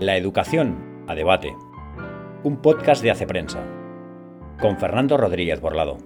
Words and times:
La 0.00 0.16
educación 0.16 1.04
a 1.08 1.16
debate. 1.16 1.56
Un 2.44 2.62
podcast 2.62 3.02
de 3.02 3.10
Hace 3.10 3.26
Prensa. 3.26 3.66
Con 4.60 4.78
Fernando 4.78 5.16
Rodríguez 5.16 5.60
Borlado. 5.60 5.98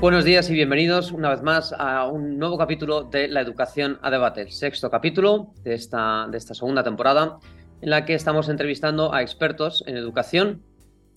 Buenos 0.00 0.24
días 0.24 0.48
y 0.48 0.54
bienvenidos 0.54 1.12
una 1.12 1.28
vez 1.28 1.42
más 1.42 1.74
a 1.78 2.06
un 2.06 2.38
nuevo 2.38 2.56
capítulo 2.56 3.02
de 3.02 3.28
La 3.28 3.42
Educación 3.42 3.98
a 4.00 4.10
Debate, 4.10 4.40
el 4.40 4.50
sexto 4.50 4.88
capítulo 4.88 5.52
de 5.62 5.74
esta, 5.74 6.26
de 6.30 6.38
esta 6.38 6.54
segunda 6.54 6.82
temporada, 6.82 7.38
en 7.82 7.90
la 7.90 8.06
que 8.06 8.14
estamos 8.14 8.48
entrevistando 8.48 9.12
a 9.12 9.20
expertos 9.20 9.84
en 9.86 9.98
educación 9.98 10.62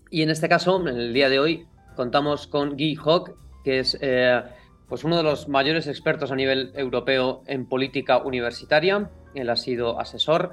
y 0.09 0.21
en 0.21 0.29
este 0.29 0.49
caso, 0.49 0.79
en 0.87 0.97
el 0.97 1.13
día 1.13 1.29
de 1.29 1.39
hoy, 1.39 1.67
contamos 1.95 2.47
con 2.47 2.71
Guy 2.71 2.97
Hock, 3.03 3.31
que 3.63 3.79
es 3.79 3.97
eh, 4.01 4.41
pues 4.87 5.03
uno 5.03 5.17
de 5.17 5.23
los 5.23 5.49
mayores 5.49 5.87
expertos 5.87 6.31
a 6.31 6.35
nivel 6.35 6.71
europeo 6.75 7.43
en 7.47 7.65
política 7.65 8.19
universitaria. 8.19 9.09
Él 9.35 9.49
ha 9.49 9.55
sido 9.55 9.99
asesor 9.99 10.51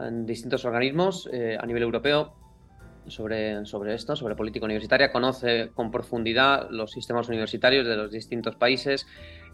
en 0.00 0.26
distintos 0.26 0.64
organismos 0.64 1.28
eh, 1.32 1.56
a 1.60 1.64
nivel 1.66 1.82
europeo 1.82 2.34
sobre, 3.06 3.64
sobre 3.64 3.94
esto, 3.94 4.16
sobre 4.16 4.34
política 4.34 4.64
universitaria. 4.64 5.12
Conoce 5.12 5.70
con 5.74 5.90
profundidad 5.90 6.68
los 6.70 6.90
sistemas 6.90 7.28
universitarios 7.28 7.86
de 7.86 7.96
los 7.96 8.10
distintos 8.10 8.56
países 8.56 9.06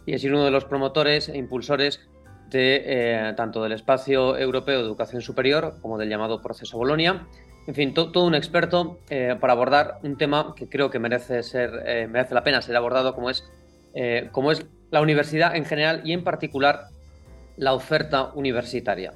y 0.07 0.15
es 0.15 0.25
uno 0.25 0.45
de 0.45 0.51
los 0.51 0.65
promotores 0.65 1.29
e 1.29 1.37
impulsores 1.37 2.01
de 2.51 2.83
eh, 2.87 3.35
tanto 3.37 3.63
del 3.63 3.73
espacio 3.73 4.37
europeo 4.39 4.79
de 4.79 4.85
educación 4.85 5.23
superior 5.23 5.77
como 5.81 5.99
del 5.99 6.09
llamado 6.09 6.41
proceso 6.43 6.79
Bolonia 6.79 7.27
en 7.67 7.75
fin, 7.75 7.95
todo 7.95 8.25
un 8.25 8.35
experto 8.35 8.99
eh, 9.09 9.37
para 9.41 9.55
abordar 9.55 9.99
un 10.03 10.19
tema 10.19 10.55
que 10.55 10.69
creo 10.69 10.91
que 10.91 10.99
merece, 10.99 11.43
ser, 11.43 11.83
eh, 11.87 12.07
merece 12.07 12.35
la 12.35 12.45
pena 12.45 12.61
ser 12.61 12.77
abordado, 12.77 13.15
como 13.15 13.31
es, 13.31 13.45
eh, 13.95 14.29
como 14.33 14.53
es 14.53 14.67
la 14.91 15.01
universidad 15.01 15.57
en 15.57 15.65
general 15.65 16.03
y 16.05 16.13
en 16.13 16.25
particular 16.25 16.89
la 17.57 17.73
oferta 17.73 18.33
universitaria. 18.35 19.13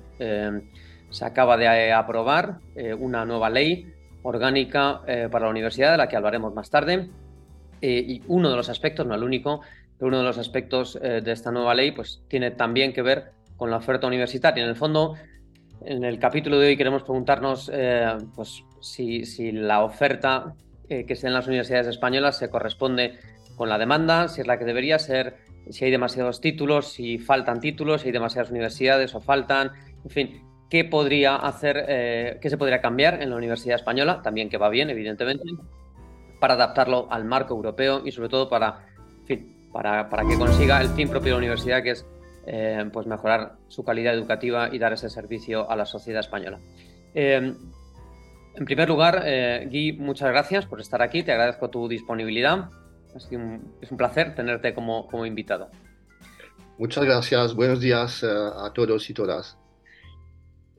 se 1.11 1.25
acaba 1.25 1.57
de 1.57 1.93
aprobar 1.93 2.59
una 2.99 3.25
nueva 3.25 3.51
ley 3.51 3.93
orgánica 4.23 5.03
para 5.31 5.47
la 5.47 5.51
universidad, 5.51 5.93
de 5.93 5.97
la 5.99 6.09
que 6.09 6.17
hablaremos 6.17 6.55
más 6.55 6.71
tarde, 6.71 7.09
y 7.81 8.23
uno 8.29 8.51
de 8.51 8.57
los 8.57 8.69
aspectos, 8.69 9.07
no 9.07 9.15
el 9.15 9.25
único, 9.25 9.63
pero 9.99 10.09
uno 10.09 10.19
de 10.19 10.25
los 10.25 10.39
aspectos 10.39 10.99
de 11.01 11.33
esta 11.33 11.51
nueva 11.51 11.75
ley 11.75 11.91
pues, 11.91 12.23
tiene 12.29 12.53
también 12.53 12.93
que 12.93 13.03
ver 13.03 13.33
con 13.57 13.71
la 13.71 13.79
oferta 13.79 14.07
universitaria. 14.07 14.63
En 14.63 14.71
el 14.71 14.77
fondo, 14.77 15.17
en 15.85 16.05
el 16.05 16.19
capítulo 16.19 16.59
de 16.59 16.69
hoy 16.69 16.77
queremos 16.77 17.03
preguntarnos 17.03 17.71
eh, 17.73 18.17
pues, 18.35 18.65
si, 18.81 19.53
la 19.53 19.83
oferta 19.83 20.55
eh, 20.89 21.05
que 21.07 21.17
se 21.17 21.23
da 21.23 21.29
en 21.29 21.35
las 21.35 21.47
universidades 21.47 21.87
españolas 21.87 22.39
se 22.39 22.51
corresponde 22.51 23.19
con 23.57 23.69
la 23.69 23.79
demanda, 23.79 24.29
si 24.29 24.41
es 24.41 24.47
la 24.47 24.59
que 24.59 24.65
debería 24.65 24.99
ser, 24.99 25.37
si 25.71 25.85
hay 25.85 25.91
demasiados 25.91 26.41
títulos, 26.41 26.93
si 26.93 27.19
faltan 27.19 27.61
títulos, 27.61 28.03
si 28.03 28.09
hay 28.09 28.13
demasiadas 28.13 28.51
universidades 28.51 29.15
o 29.15 29.21
faltan, 29.21 29.73
en 30.05 30.11
fin, 30.11 30.43
qué 30.71 30.85
podría 30.85 31.37
hacer, 31.37 31.85
eh, 31.89 32.39
qué 32.41 32.51
se 32.51 32.57
podría 32.57 32.81
cambiar 32.81 33.23
en 33.23 33.31
la 33.31 33.37
universidad 33.37 33.77
española, 33.77 34.23
también 34.23 34.49
que 34.49 34.59
va 34.59 34.69
bien, 34.69 34.91
evidentemente, 34.91 35.45
para 36.41 36.55
adaptarlo 36.55 37.09
al 37.11 37.25
marco 37.25 37.55
europeo 37.55 38.03
y 38.05 38.13
sobre 38.13 38.29
todo 38.29 38.49
para, 38.49 38.87
para, 39.73 40.09
para 40.09 40.29
que 40.29 40.37
consiga 40.37 40.81
el 40.81 40.89
fin 40.89 41.09
propio 41.09 41.31
de 41.31 41.33
la 41.33 41.39
universidad, 41.39 41.83
que 41.83 41.91
es 41.91 42.07
eh, 42.51 42.83
pues 42.91 43.07
mejorar 43.07 43.57
su 43.69 43.85
calidad 43.85 44.15
educativa 44.15 44.71
y 44.73 44.79
dar 44.79 44.95
ese 44.95 45.11
servicio 45.11 45.71
a 45.71 45.77
la 45.77 45.85
sociedad 45.85 46.21
española. 46.21 46.59
Eh, 47.15 47.55
en 48.55 48.65
primer 48.65 48.89
lugar, 48.89 49.23
eh, 49.27 49.69
Guy, 49.71 49.93
muchas 49.93 50.31
gracias 50.31 50.65
por 50.65 50.81
estar 50.81 51.03
aquí, 51.03 51.23
te 51.23 51.33
agradezco 51.33 51.69
tu 51.69 51.87
disponibilidad. 51.87 52.71
es 53.15 53.91
un 53.91 53.97
placer 53.99 54.35
tenerte 54.35 54.73
como, 54.73 55.07
como 55.09 55.27
invitado. 55.27 55.69
Muchas 56.79 57.05
gracias, 57.05 57.55
buenos 57.55 57.81
días 57.81 58.25
a 58.25 58.73
todos 58.73 59.11
y 59.11 59.13
todas. 59.13 59.59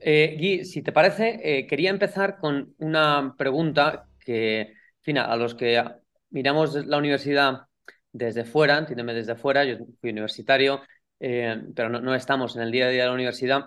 Guy, 0.04 0.64
si 0.64 0.82
te 0.82 0.90
parece, 0.90 1.68
quería 1.68 1.90
empezar 1.90 2.38
con 2.38 2.74
una 2.78 3.36
pregunta 3.38 4.08
que, 4.18 4.74
fin, 5.02 5.18
a 5.18 5.36
los 5.36 5.54
que 5.54 5.84
miramos 6.30 6.74
la 6.84 6.98
universidad 6.98 7.66
desde 8.12 8.44
fuera, 8.44 8.78
entiéndeme 8.78 9.14
desde 9.14 9.36
fuera, 9.36 9.64
yo 9.64 9.76
fui 10.00 10.10
universitario, 10.10 10.80
eh, 11.20 11.62
pero 11.74 11.88
no, 11.90 12.14
estamos 12.14 12.56
en 12.56 12.62
el 12.62 12.72
día 12.72 12.86
a 12.86 12.90
día 12.90 13.02
de 13.02 13.08
la 13.08 13.14
universidad, 13.14 13.66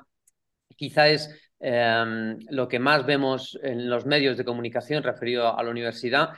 quizá 0.75 1.07
es 1.07 1.29
em, 1.59 2.37
lo 2.49 2.67
que 2.67 2.79
más 2.79 3.05
vemos 3.05 3.57
en 3.61 3.89
los 3.89 4.05
medios 4.05 4.37
de 4.37 4.45
comunicación 4.45 5.03
referido 5.03 5.57
a 5.57 5.63
la 5.63 5.69
universidad, 5.69 6.31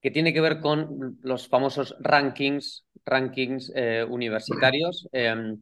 que 0.00 0.10
tiene 0.10 0.32
que 0.32 0.40
ver 0.40 0.60
con 0.60 1.18
los 1.22 1.48
famosos 1.48 1.96
rankings, 2.00 2.86
rankings 3.04 3.72
eh, 3.74 4.06
universitarios. 4.08 5.08
Em, 5.12 5.60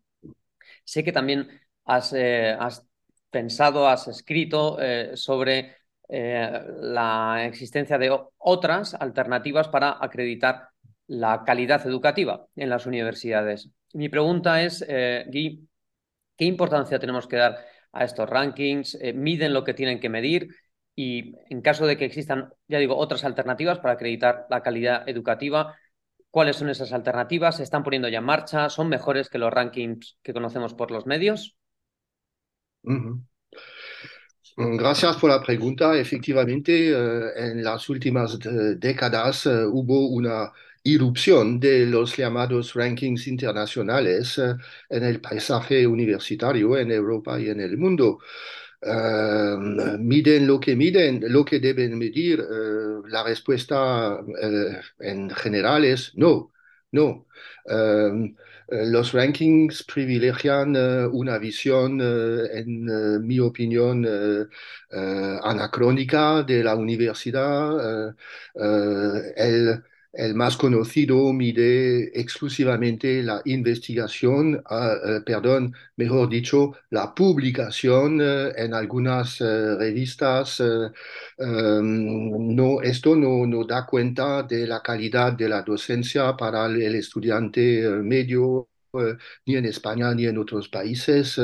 sé 0.85 1.03
que 1.05 1.13
también 1.13 1.49
has, 1.85 2.13
eh, 2.13 2.57
has 2.59 2.87
pensado, 3.31 3.89
has 3.89 4.09
escrito 4.09 4.79
sobre 5.15 5.77
la 6.09 7.47
existencia 7.47 7.97
de 7.97 8.15
otras 8.37 8.93
alternativas 8.93 9.69
para 9.69 9.97
acreditar 9.99 10.72
la 11.13 11.45
calidad 11.45 11.87
educativa 11.87 12.47
en 12.57 12.71
las 12.71 12.87
universidades. 12.87 13.69
Mi 13.93 14.09
pregunta 14.09 14.63
es, 14.63 14.83
eh, 14.89 15.27
Guy, 15.31 15.69
¿qué 16.39 16.47
importancia 16.47 16.99
tenemos 16.99 17.27
que 17.27 17.37
dar 17.37 17.59
a 17.93 18.05
estos 18.05 18.29
rankings? 18.31 18.95
Eh, 18.95 19.13
¿Miden 19.13 19.53
lo 19.53 19.63
que 19.63 19.75
tienen 19.75 20.01
que 20.01 20.09
medir? 20.09 20.49
Y 20.97 21.35
en 21.51 21.61
caso 21.61 21.87
de 21.87 21.99
que 21.99 22.07
existan, 22.07 22.49
ya 22.67 22.79
digo, 22.79 22.97
otras 22.97 23.25
alternativas 23.25 23.79
para 23.79 23.93
acreditar 23.93 24.47
la 24.49 24.63
calidad 24.63 25.07
educativa, 25.07 25.77
¿cuáles 26.31 26.57
son 26.57 26.71
esas 26.71 26.95
alternativas? 26.95 27.59
¿Se 27.59 27.63
están 27.63 27.85
poniendo 27.85 28.09
ya 28.09 28.19
en 28.21 28.25
marcha? 28.25 28.71
¿Son 28.71 28.89
mejores 28.89 29.29
que 29.29 29.37
los 29.37 29.53
rankings 29.53 30.17
que 30.23 30.33
conocemos 30.33 30.73
por 30.73 30.91
los 30.91 31.05
medios? 31.05 31.59
Gracias 34.57 35.19
por 35.19 35.29
la 35.29 35.43
pregunta. 35.43 35.95
Efectivamente, 35.95 36.89
eh, 36.89 37.33
en 37.37 37.63
las 37.63 37.87
últimas 37.91 38.39
décadas 38.79 39.45
hubo 39.45 40.09
una 40.09 40.51
irrupción 40.85 41.61
de 41.61 41.87
los 41.87 42.17
llamados 42.17 42.75
rankings 42.75 43.27
internacionales 43.29 44.39
eh, 44.39 44.55
en 44.91 45.05
el 45.05 45.21
paisaje 45.21 45.87
universitario 45.87 46.77
en 46.79 46.91
Europa 46.91 47.39
y 47.41 47.49
en 47.51 47.61
el 47.61 47.77
mundo. 47.79 48.19
Eh, 48.81 49.57
miden 50.01 50.47
lo 50.47 50.59
que 50.61 50.75
miden, 50.77 51.23
lo 51.29 51.45
que 51.45 51.61
deben 51.61 51.99
medir. 51.99 52.41
Eh, 52.41 53.03
la 53.09 53.23
respuesta 53.25 54.19
en 55.01 55.31
general 55.31 55.85
es 55.85 56.13
no, 56.17 56.53
no. 56.93 57.27
los 58.69 59.13
rankings 59.13 59.83
privilegian 59.85 60.77
una 61.13 61.39
visión, 61.39 62.01
en 62.01 63.27
mi 63.27 63.39
opinión, 63.41 64.07
anacrónica 65.43 66.43
de 66.43 66.65
la 66.65 66.75
universidad. 66.77 68.15
el 69.37 69.83
el 70.13 70.35
más 70.35 70.57
conocido 70.59 71.33
mide 71.33 72.19
exclusivamente 72.21 73.23
la 73.23 73.41
investigación, 73.47 74.63
eh, 74.71 75.21
perdón, 75.25 75.75
mejor 75.97 76.29
dicho, 76.29 76.73
la 76.91 77.15
publicación 77.15 78.21
eh, 78.21 78.53
en 78.57 78.75
algunas 78.75 79.41
eh, 79.41 79.75
revistas. 79.77 80.61
Em, 80.61 82.55
no, 82.55 82.81
esto 82.83 83.17
no, 83.17 83.47
no, 83.47 83.65
da 83.65 83.87
cuenta 83.87 84.43
de 84.43 84.67
la 84.67 84.83
calidad 84.83 85.33
de 85.33 85.49
la 85.49 85.63
docencia 85.63 86.37
para 86.37 86.67
el 86.67 86.95
estudiante 86.95 87.89
medio 88.03 88.69
ni 89.47 89.57
en 89.57 89.65
España 89.65 90.15
ni 90.15 90.27
en 90.27 90.37
otros 90.39 90.69
países, 90.69 91.41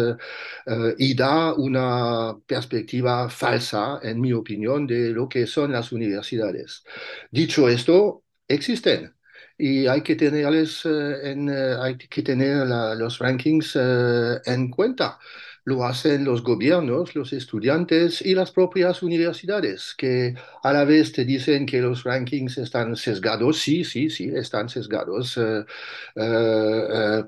y 0.98 1.14
da 1.14 1.54
una 1.54 2.36
perspectiva 2.46 3.28
falsa, 3.30 4.00
en 4.02 4.20
mi 4.20 4.32
opinión, 4.34 4.86
de 4.86 5.10
lo 5.10 5.28
que 5.28 5.46
son 5.46 5.72
las 5.72 5.90
universidades. 5.92 6.84
Dicho 7.30 7.68
esto, 7.68 8.24
existen 8.48 9.14
y 9.56 9.86
hay 9.86 10.02
que 10.02 10.14
tenerles 10.16 10.84
eh, 10.86 11.30
en, 11.32 11.48
eh, 11.48 11.74
hay 11.80 11.96
que 11.98 12.22
tener 12.22 12.66
los 12.96 13.18
rankings 13.18 13.76
eh, 13.76 14.40
en 14.46 14.70
cuenta. 14.70 15.18
Lo 15.64 15.84
hacen 15.84 16.24
los 16.24 16.42
gobiernos, 16.42 17.14
los 17.14 17.32
estudiantes 17.34 18.22
y 18.22 18.34
las 18.34 18.52
propias 18.52 19.02
universidades, 19.02 19.94
que 19.98 20.34
a 20.62 20.72
la 20.72 20.84
vez 20.84 21.12
te 21.12 21.24
dicen 21.26 21.66
que 21.66 21.80
los 21.82 22.04
rankings 22.04 22.56
están 22.58 22.96
sesgados. 22.96 23.58
Sí, 23.58 23.84
sí, 23.84 24.08
sí, 24.08 24.30
están 24.34 24.68
sesgados, 24.70 25.38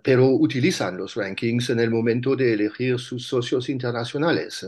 pero 0.03 0.27
utilizan 0.31 0.97
los 0.97 1.15
rankings 1.17 1.71
en 1.71 1.81
el 1.81 1.91
momento 1.91 2.35
de 2.37 2.53
elegir 2.55 2.99
sus 2.99 3.27
socios 3.27 3.69
internacionales. 3.69 4.67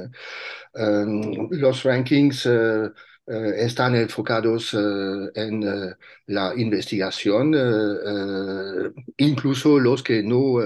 los 0.75 1.83
rankings 1.85 2.49
están 3.27 3.95
enfocados 3.97 4.75
eh, 4.75 4.79
en 5.35 5.63
eh, 5.63 5.95
la 6.27 6.53
investigación, 6.57 7.55
incluso 9.19 9.79
los 9.79 10.03
que 10.03 10.23
no 10.23 10.57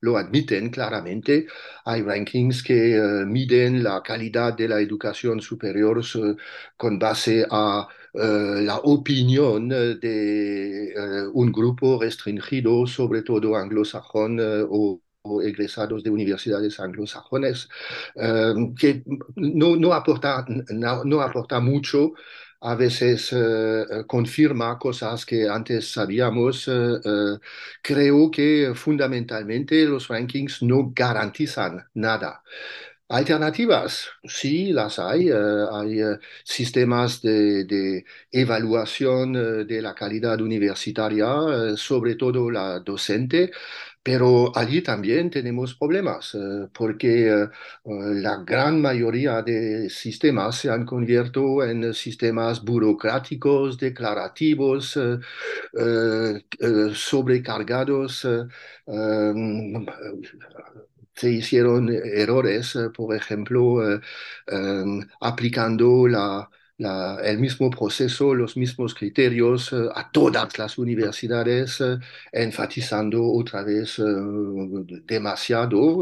lo 0.00 0.16
admiten 0.18 0.70
claramente. 0.70 1.46
Hay 1.84 2.02
rankings 2.02 2.62
que 2.62 3.24
miden 3.26 3.82
la 3.84 4.02
calidad 4.02 4.54
de 4.56 4.68
la 4.68 4.80
educación 4.80 5.40
superior 5.40 6.02
con 6.76 6.98
base 6.98 7.46
a 7.50 7.86
la 8.14 8.78
opinión 8.84 9.68
de 9.68 10.94
un 11.32 11.52
grupo 11.52 12.00
restringido, 12.00 12.86
sobre 12.86 13.22
todo 13.22 13.56
anglosajón 13.56 14.38
o 14.70 15.01
egresados 15.44 16.02
de 16.02 16.10
universidades 16.10 16.80
anglosajones, 16.80 17.68
que 18.78 19.04
no, 19.36 19.92
aporta, 19.92 20.44
no, 20.48 21.20
aporta 21.20 21.60
mucho 21.60 22.12
a 22.64 22.76
veces 22.76 23.34
confirma 24.06 24.78
cosas 24.78 25.26
que 25.26 25.48
antes 25.48 25.92
sabíamos. 25.92 26.68
creo 27.82 28.30
que 28.30 28.72
fundamentalmente 28.74 29.84
los 29.84 30.08
rankings 30.08 30.62
no 30.62 30.92
garantizan 30.94 31.84
nada. 31.94 32.42
Alternativas, 33.12 34.08
sí, 34.24 34.72
las 34.72 34.98
hay. 34.98 35.28
Eh, 35.28 35.34
hay 35.70 36.00
eh, 36.00 36.18
sistemas 36.44 37.20
de, 37.20 38.04
evaluación 38.30 39.36
eh, 39.36 39.64
de 39.66 39.82
la 39.82 39.94
calidad 39.94 40.40
universitaria, 40.40 41.76
sobre 41.76 42.14
todo 42.16 42.50
la 42.50 42.80
docente, 42.80 43.50
pero 44.02 44.52
allí 44.56 44.82
también 44.82 45.30
tenemos 45.30 45.74
problemas, 45.74 46.36
porque 46.74 47.48
la 47.84 48.36
gran 48.44 48.80
mayoría 48.80 49.42
de 49.42 49.88
sistemas 49.90 50.56
se 50.58 50.70
han 50.70 50.84
convertido 50.84 51.64
en 51.64 51.94
sistemas 51.94 52.62
burocráticos, 52.64 53.78
declarativos, 53.78 54.98
sobrecargados 56.94 58.26
se 61.14 61.30
hicieron 61.30 61.88
errores, 61.90 62.74
eh, 62.76 62.90
por 62.90 63.14
ejemplo, 63.14 63.88
eh, 63.96 64.00
em, 64.46 65.06
aplicando 65.20 66.06
la, 66.08 66.48
el 66.84 67.38
mismo 67.38 67.70
proceso, 67.70 68.34
los 68.34 68.56
mismos 68.56 68.94
criterios 68.94 69.72
eh, 69.72 69.88
a 69.94 70.10
todas 70.10 70.58
las 70.58 70.78
universidades, 70.78 71.80
eh, 71.80 71.98
enfatizando 72.32 73.24
otra 73.24 73.62
vez 73.62 73.98
eh, 73.98 74.02
demasiado. 75.04 76.00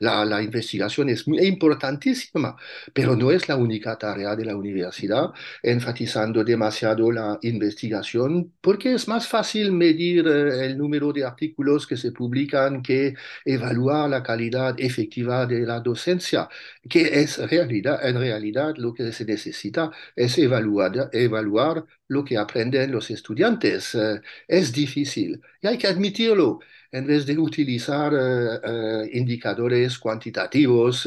La, 0.00 0.42
investigación 0.42 1.08
es 1.08 1.26
muy 1.26 1.38
importantísima, 1.46 2.56
pero 2.92 3.16
no 3.16 3.30
es 3.30 3.48
la 3.48 3.56
única 3.56 3.96
tarea 3.96 4.36
de 4.36 4.44
la 4.44 4.56
universidad, 4.56 5.30
enfatizando 5.62 6.44
demasiado 6.44 7.10
la 7.10 7.38
investigación, 7.42 8.52
porque 8.60 8.94
es 8.94 9.08
más 9.08 9.26
fácil 9.26 9.72
medir 9.72 10.26
el 10.28 10.76
número 10.76 11.12
de 11.12 11.24
artículos 11.24 11.86
que 11.86 11.96
se 11.96 12.12
publican 12.12 12.82
que 12.82 13.14
evaluar 13.44 14.10
la 14.10 14.22
calidad 14.22 14.74
efectiva 14.78 15.46
de 15.46 15.60
la 15.60 15.80
docencia, 15.80 16.48
que 16.88 17.20
es 17.22 17.38
realidad, 17.50 17.98
en 18.06 18.18
realidad 18.18 18.74
lo 18.76 18.92
que 18.94 19.12
se 19.12 19.24
necesita 19.24 19.90
es 20.16 20.38
evaluar, 20.38 21.10
evaluar 21.12 21.84
lo 22.08 22.24
que 22.24 22.38
aprenden 22.38 22.92
los 22.92 23.10
estudiantes. 23.10 23.94
Eh, 23.94 24.20
es 24.48 24.72
difícil 24.72 25.40
y 25.60 25.66
hay 25.66 25.78
que 25.78 25.86
admitirlo. 25.88 26.60
En 26.92 27.06
vez 27.06 27.26
de 27.26 27.36
utilizar 27.36 28.12
eh, 28.14 28.60
eh, 28.64 29.10
indicadores 29.18 29.98
cuantitativos 29.98 31.06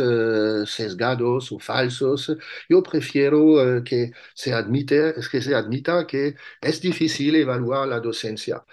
sesgados 0.66 1.52
o 1.52 1.58
falsos, 1.60 2.36
yo 2.70 2.84
prefiero 2.84 3.82
que, 3.84 4.12
se 4.34 4.54
admita 4.54 6.06
que 6.08 6.36
es 6.62 6.82
difícil 6.82 7.36
evaluar 7.36 7.88
la 7.88 8.00
docencia. 8.00 8.64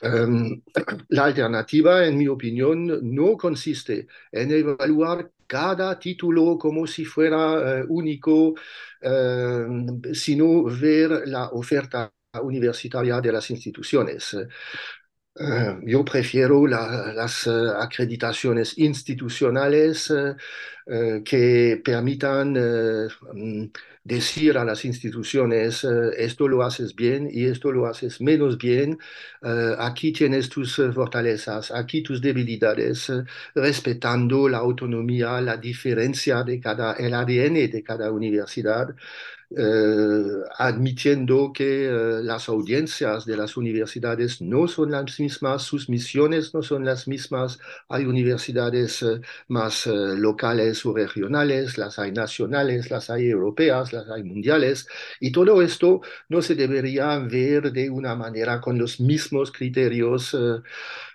Em, 0.00 0.62
la 1.08 1.24
alternativa, 1.24 2.06
en 2.06 2.18
mi 2.18 2.28
opinión, 2.28 2.86
no 3.14 3.36
consiste 3.36 4.06
en 4.30 4.50
evaluar 4.52 5.30
cada 5.46 5.98
título 5.98 6.58
como 6.58 6.86
si 6.86 7.04
fuera 7.04 7.84
único, 7.88 8.54
sino 10.14 10.64
ver 10.64 11.22
la 11.26 11.48
oferta 11.50 12.12
universitaria 12.42 13.20
de 13.20 13.32
las 13.32 13.50
instituciones. 13.50 14.34
Eh, 15.34 15.78
yo 15.86 16.04
prefiero 16.04 16.66
las 16.66 17.46
eh, 17.46 17.50
acreditaciones 17.78 18.76
institucionales 18.78 20.12
que 21.24 21.80
permitan 21.84 22.52
mm, 22.52 23.70
decir 24.04 24.58
a 24.58 24.64
las 24.64 24.84
instituciones, 24.84 25.84
esto 26.16 26.48
lo 26.48 26.62
haces 26.64 26.94
bien 26.94 27.28
y 27.30 27.46
esto 27.46 27.70
lo 27.72 27.86
haces 27.86 28.20
menos 28.20 28.58
bien, 28.58 28.98
aquí 29.78 30.12
tienes 30.12 30.48
tus 30.48 30.76
fortalezas, 30.94 31.70
aquí 31.70 32.02
tus 32.02 32.20
debilidades, 32.20 33.12
respetando 33.54 34.48
la 34.48 34.58
autonomía, 34.58 35.40
la 35.40 35.56
diferencia 35.56 36.42
de 36.42 36.58
cada, 36.60 36.94
el 36.94 37.14
ADN 37.14 37.70
de 37.70 37.82
cada 37.84 38.10
universidad. 38.10 38.94
Eh, 39.54 40.44
admitiendo 40.58 41.52
que 41.52 41.84
eh, 41.86 42.22
las 42.22 42.48
audiencias 42.48 43.26
de 43.26 43.36
las 43.36 43.56
universidades 43.58 44.40
no 44.40 44.66
son 44.66 44.90
las 44.92 45.20
mismas, 45.20 45.62
sus 45.62 45.90
misiones 45.90 46.54
no 46.54 46.62
son 46.62 46.84
las 46.86 47.06
mismas. 47.06 47.58
Hay 47.88 48.06
universidades 48.06 49.02
eh, 49.02 49.20
más 49.48 49.86
locales 49.86 50.71
o 50.86 50.94
regionales, 50.94 51.78
las 51.78 51.98
hay 51.98 52.12
nacionales, 52.12 52.90
las 52.90 53.10
hay 53.10 53.28
europeas, 53.28 53.92
las 53.92 54.08
hay 54.10 54.22
mundiales, 54.24 54.86
y 55.20 55.32
todo 55.32 55.62
esto 55.62 56.00
no 56.28 56.42
se 56.42 56.54
debería 56.54 57.18
ver 57.18 57.72
de 57.72 57.90
una 57.90 58.14
manera 58.14 58.60
con 58.60 58.78
los 58.78 59.00
mismos 59.00 59.52
criterios. 59.52 60.34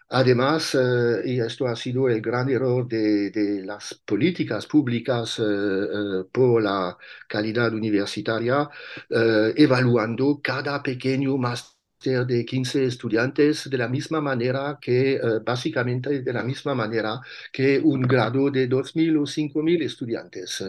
Además, 0.10 0.74
eh, 0.76 1.22
y 1.26 1.40
esto 1.42 1.68
ha 1.68 1.76
sido 1.76 2.08
el 2.08 2.22
gran 2.22 2.50
error 2.50 2.88
de, 2.88 3.62
las 3.66 3.94
políticas 4.06 4.66
públicas 4.66 5.38
eh, 5.40 5.44
eh, 5.44 6.24
por 6.32 6.64
la 6.64 6.98
calidad 7.28 7.74
universitaria, 7.74 8.70
evaluando 9.10 10.40
cada 10.42 10.82
pequeño 10.82 11.38
máster 11.38 11.77
de 12.04 12.46
15 12.46 12.86
estudiantes 12.86 13.70
de 13.70 13.78
la 13.78 13.88
misma 13.88 14.22
manera 14.22 14.78
que, 14.82 15.20
básicamente 15.44 16.22
de 16.22 16.34
la 16.34 16.44
misma 16.44 16.76
manera 16.76 17.20
que 17.52 17.80
un 17.80 18.02
grado 18.02 18.50
de 18.52 18.68
2.000 18.68 19.18
o 19.18 19.26
5.000 19.26 19.82
estudiantes. 19.82 20.64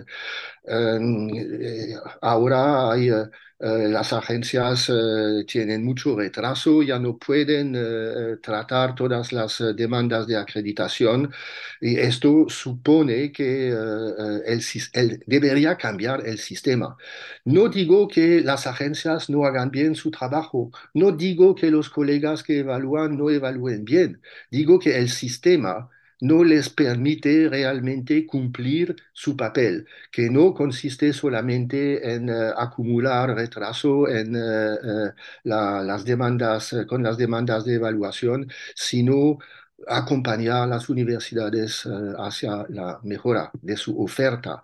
ahora 2.21 2.93
hay 2.93 3.11
eh, 3.61 3.89
las 3.89 4.13
agencias 4.13 4.89
eh, 4.89 5.45
tienen 5.47 5.85
mucho 5.85 6.17
retraso, 6.17 6.83
ya 6.83 6.99
no 6.99 7.19
pueden 7.19 7.75
eh, 7.77 8.37
tratar 8.41 8.95
todas 8.95 9.33
las 9.33 9.63
demandas 9.75 10.27
de 10.29 10.37
acreditación 10.37 11.33
y 11.81 11.97
esto 11.99 12.49
supone 12.49 13.33
que 13.33 13.69
el, 13.71 15.23
debería 15.27 15.77
cambiar 15.77 16.27
el 16.27 16.39
sistema. 16.39 16.97
No 17.45 17.69
digo 17.69 18.07
que 18.09 18.41
las 18.41 18.67
agencias 18.67 19.29
no 19.31 19.45
hagan 19.45 19.71
bien 19.71 19.95
su 19.97 20.11
trabajo, 20.11 20.71
no 20.95 21.13
digo 21.13 21.55
que 21.55 21.71
los 21.71 21.91
colegas 21.91 22.43
que 22.43 22.61
evalúan 22.61 23.17
no 23.19 23.31
evalúen 23.31 23.85
bien, 23.85 24.23
digo 24.51 24.79
que 24.79 24.97
el 24.99 25.09
sistema 25.11 25.91
no 26.21 26.45
les 26.45 26.69
permite 26.71 27.49
realmente 27.49 28.27
cumplir 28.27 28.97
su 29.13 29.37
papel, 29.37 29.87
que 30.11 30.31
no 30.31 30.55
consiste 30.55 31.13
solamente 31.13 32.15
en 32.15 32.29
eh, 32.29 32.51
acumular 32.57 33.35
retraso 33.35 34.09
en 34.09 34.35
eh, 34.35 34.41
eh, 34.41 35.13
las 35.45 36.05
demandas, 36.05 36.75
con 36.89 37.03
las 37.03 37.17
demandas 37.17 37.65
de 37.65 37.75
evaluación, 37.75 38.49
sino 38.75 39.39
acompañar 39.87 40.63
a 40.63 40.67
las 40.67 40.89
universidades 40.89 41.89
hacia 42.19 42.67
la 42.69 42.99
mejora 43.05 43.51
de 43.63 43.77
su 43.77 44.03
oferta 44.03 44.63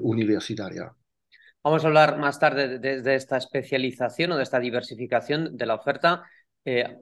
universitaria. 0.00 0.90
Vamos 1.62 1.84
a 1.84 1.88
hablar 1.88 2.18
más 2.18 2.38
tarde 2.38 2.78
de, 2.78 3.14
esta 3.14 3.36
especialización 3.36 4.32
o 4.32 4.36
de 4.38 4.42
esta 4.42 4.58
diversificación 4.58 5.54
de 5.58 5.66
la 5.66 5.74
oferta. 5.74 6.22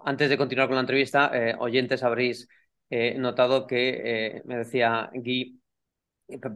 antes 0.04 0.28
de 0.28 0.36
continuar 0.36 0.66
con 0.66 0.74
la 0.74 0.80
entrevista, 0.80 1.30
oyentes 1.60 2.02
habréis 2.02 2.48
he 2.94 3.18
notado 3.18 3.66
que, 3.66 4.02
eh, 4.04 4.42
me 4.44 4.58
decía 4.58 5.10
Guy, 5.14 5.60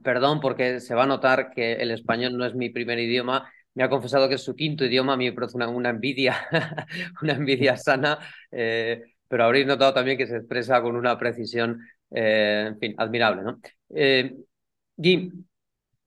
perdón 0.03 0.41
porque 0.41 0.81
se 0.81 0.95
va 0.95 1.03
a 1.03 1.07
notar 1.07 1.51
que 1.51 1.73
el 1.75 1.91
español 1.91 2.37
no 2.39 2.47
es 2.47 2.55
mi 2.55 2.71
primer 2.71 2.99
idioma, 2.99 3.51
me 3.75 3.83
ha 3.83 3.91
confesado 3.91 4.29
que 4.29 4.37
es 4.37 4.45
su 4.45 4.55
quinto 4.55 4.85
idioma, 4.85 5.15
a 5.15 5.17
mí 5.17 5.27
me 5.27 5.33
produce 5.33 5.57
una, 5.57 5.91
envidia, 5.91 6.37
una 7.23 7.33
envidia 7.35 7.77
sana, 7.77 8.19
eh, 8.53 9.03
pero 9.27 9.45
habréis 9.45 9.67
notado 9.67 9.93
también 9.93 10.17
que 10.17 10.27
se 10.27 10.37
expresa 10.37 10.81
con 10.81 10.97
una 10.97 11.19
precisión, 11.19 11.81
eh, 12.11 12.67
en 12.69 12.79
fin, 12.79 12.95
admirable. 12.99 13.43
¿no? 13.43 13.61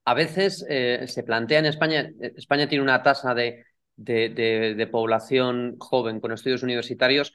A 0.04 0.14
veces 0.16 0.66
se 0.68 1.24
plantea 1.24 1.60
en 1.60 1.66
España, 1.68 2.10
España 2.20 2.68
tiene 2.68 2.84
una 2.84 3.04
tasa 3.04 3.36
de, 3.36 3.66
de 3.96 4.90
población 4.92 5.76
joven 5.78 6.20
con 6.20 6.32
estudios 6.32 6.64
universitarios 6.64 7.34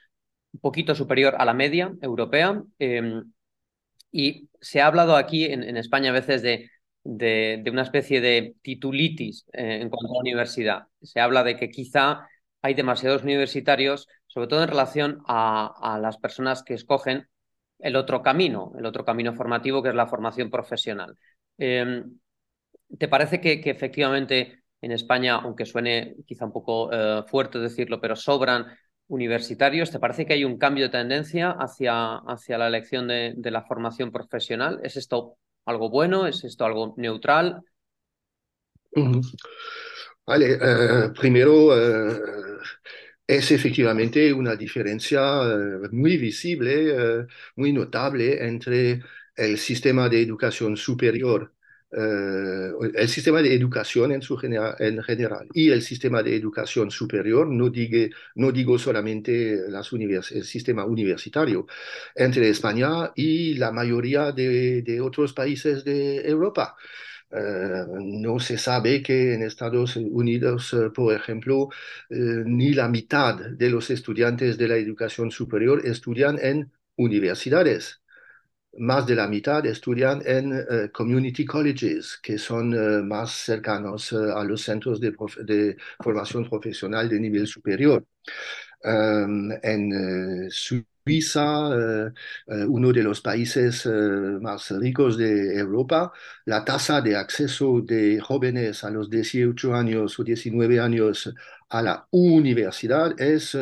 un 0.56 0.60
poquito 0.60 0.94
superior 0.94 1.34
a 1.38 1.44
la 1.44 1.54
media 1.54 1.92
europea. 2.00 2.62
Em, 2.78 3.32
y 4.10 4.48
se 4.60 4.80
ha 4.80 4.86
hablado 4.86 5.16
aquí 5.16 5.44
en, 5.44 5.76
España 5.76 6.10
a 6.10 6.12
veces 6.14 6.40
de, 6.42 6.70
de, 7.04 7.70
una 7.70 7.82
especie 7.82 8.20
de 8.20 8.56
titulitis 8.62 9.44
eh, 9.52 9.80
en 9.82 9.90
cuanto 9.90 10.12
a 10.12 10.14
la 10.14 10.20
universidad. 10.20 10.86
Se 11.02 11.20
habla 11.20 11.44
de 11.44 11.56
que 11.56 11.68
quizá 11.68 12.26
hay 12.62 12.75
demasiados 12.75 13.22
universitarios, 13.22 14.08
sobre 14.26 14.48
todo 14.48 14.62
en 14.62 14.68
relación 14.68 15.22
a, 15.26 15.98
las 16.00 16.16
personas 16.18 16.62
que 16.62 16.75
escogen 16.75 17.28
el 17.78 17.96
otro 17.96 18.22
camino, 18.22 18.72
el 18.78 18.86
otro 18.86 19.04
camino 19.04 19.34
formativo 19.34 19.82
que 19.82 19.90
es 19.90 19.94
la 19.94 20.06
formación 20.06 20.50
profesional. 20.50 21.16
Em, 21.58 22.18
¿Te 22.98 23.08
parece 23.08 23.40
que, 23.40 23.60
efectivamente 23.64 24.62
en 24.80 24.92
España, 24.92 25.36
aunque 25.36 25.66
suene 25.66 26.16
quizá 26.26 26.46
un 26.46 26.52
poco 26.52 26.90
eh, 26.92 27.25
fuerte 27.26 27.58
decirlo, 27.58 28.00
pero 28.00 28.16
sobran 28.16 28.66
universitarios. 29.08 29.90
¿Te 29.90 29.98
parece 30.00 30.26
que 30.26 30.34
hay 30.34 30.44
un 30.44 30.58
cambio 30.58 30.84
de 30.86 30.90
tendencia 30.90 31.50
hacia, 31.52 32.16
hacia 32.18 32.58
la 32.58 32.68
elección 32.68 33.08
de, 33.08 33.34
de 33.36 33.50
la 33.50 33.62
formación 33.64 34.12
profesional? 34.12 34.80
¿Es 34.82 34.96
esto 34.96 35.38
algo 35.66 35.90
bueno? 35.90 36.26
¿Es 36.26 36.44
esto 36.44 36.64
algo 36.64 36.94
neutral? 36.96 37.62
Vale, 40.26 40.58
eh, 40.60 41.10
primero 41.18 41.76
eh, 41.76 42.20
es 43.26 43.50
efectivamente 43.52 44.32
una 44.32 44.56
diferencia 44.56 45.20
eh, 45.44 45.88
muy 45.92 46.16
visible, 46.16 47.26
muy 47.56 47.72
notable 47.72 48.46
entre 48.46 49.02
el 49.36 49.58
sistema 49.58 50.08
de 50.08 50.22
educación 50.22 50.76
superior, 50.76 51.54
el 51.96 53.08
sistema 53.08 53.40
de 53.42 53.54
educación 53.54 54.12
en, 54.12 54.22
su 54.22 54.38
en 54.78 55.02
general 55.02 55.48
y 55.54 55.70
el 55.70 55.82
sistema 55.82 56.22
de 56.22 56.36
educación 56.36 56.90
superior, 56.90 57.46
no, 57.46 57.70
no 58.34 58.52
digo 58.52 58.78
solamente 58.78 59.68
las 59.68 59.92
el 59.92 60.44
sistema 60.44 60.84
universitario, 60.84 61.66
entre 62.14 62.48
España 62.50 63.12
y 63.14 63.54
la 63.54 63.72
mayoría 63.72 64.32
de, 64.32 64.82
de 64.82 65.00
otros 65.00 65.32
países 65.32 65.84
de 65.84 66.28
Europa. 66.28 66.76
Eh, 67.30 67.84
no 68.00 68.38
se 68.38 68.56
sabe 68.58 69.02
que 69.02 69.34
en 69.34 69.42
Estados 69.42 69.96
Unidos, 69.96 70.72
eh, 70.74 70.90
por 70.94 71.12
ejemplo, 71.14 71.68
eh, 72.10 72.16
ni 72.46 72.72
la 72.72 72.88
mitad 72.88 73.34
de 73.36 73.70
los 73.70 73.90
estudiantes 73.90 74.56
de 74.58 74.68
la 74.68 74.76
educación 74.76 75.30
superior 75.30 75.84
estudian 75.84 76.38
en 76.40 76.72
universidades. 76.96 78.00
Más 78.78 79.06
de 79.06 79.14
la 79.14 79.26
mitad 79.28 79.64
estudian 79.66 80.23
en 80.25 80.90
community 80.92 81.45
colleges, 81.45 82.18
que 82.23 82.38
son 82.38 83.09
más 83.09 83.30
cercanos 83.33 84.12
a 84.12 84.42
los 84.45 84.62
centros 84.62 85.00
de, 85.00 85.76
formación 86.02 86.49
profesional 86.49 87.09
de 87.09 87.21
nivel 87.21 87.47
superior. 87.47 88.04
en 89.62 90.50
Suiza, 91.06 91.71
eh, 92.09 92.12
eh, 92.49 92.64
uno 92.66 92.92
de 92.92 93.02
los 93.02 93.21
países 93.21 93.87
eh, 93.87 93.90
más 94.40 94.71
ricos 94.73 95.16
de 95.16 95.56
Europa, 95.56 96.12
la 96.47 96.64
tasa 96.64 97.00
de 97.00 97.16
acceso 97.16 97.80
de 97.80 98.21
jóvenes 98.21 98.83
a 98.85 98.90
los 98.90 99.09
18 99.09 99.75
años 99.75 100.18
o 100.18 100.25
19 100.25 100.80
años 100.80 101.33
a 101.68 101.83
la 101.83 102.06
universidad 102.11 103.21
es 103.21 103.56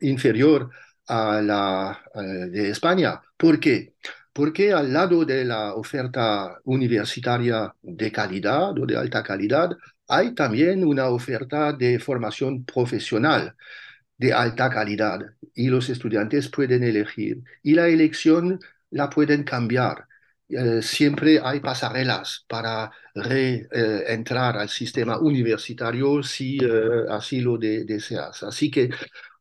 inferior 0.00 0.70
a 1.06 1.40
la 1.42 2.02
de 2.14 2.70
España. 2.70 3.20
¿Por 3.40 3.58
qué? 3.58 3.94
Porque 4.34 4.72
al 4.72 4.92
lado 4.92 5.24
de 5.24 5.44
la 5.46 5.74
oferta 5.74 6.60
universitaria 6.64 7.74
de 7.82 8.12
calidad 8.12 8.78
o 8.78 8.84
de 8.86 8.96
alta 8.98 9.22
calidad, 9.22 9.70
hay 10.08 10.34
también 10.34 10.84
una 10.84 11.06
oferta 11.08 11.72
de 11.72 11.98
formación 11.98 12.64
profesional 12.66 13.56
de 14.18 14.32
alta 14.34 14.68
calidad 14.70 15.20
y 15.54 15.68
los 15.68 15.88
estudiantes 15.88 16.48
pueden 16.50 16.82
elegir 16.84 17.42
y 17.62 17.74
la 17.74 17.88
elección 17.88 18.60
la 18.90 19.08
pueden 19.08 19.44
cambiar. 19.44 20.06
Eh, 20.48 20.82
siempre 20.82 21.40
hay 21.42 21.60
pasarelas 21.60 22.44
para 22.48 22.90
reentrar 23.14 24.58
al 24.58 24.68
sistema 24.68 25.18
universitario 25.18 26.22
si 26.22 26.58
eh, 26.58 27.06
así 27.10 27.40
lo 27.40 27.56
deseas. 27.58 28.42
Así 28.42 28.70
que 28.70 28.90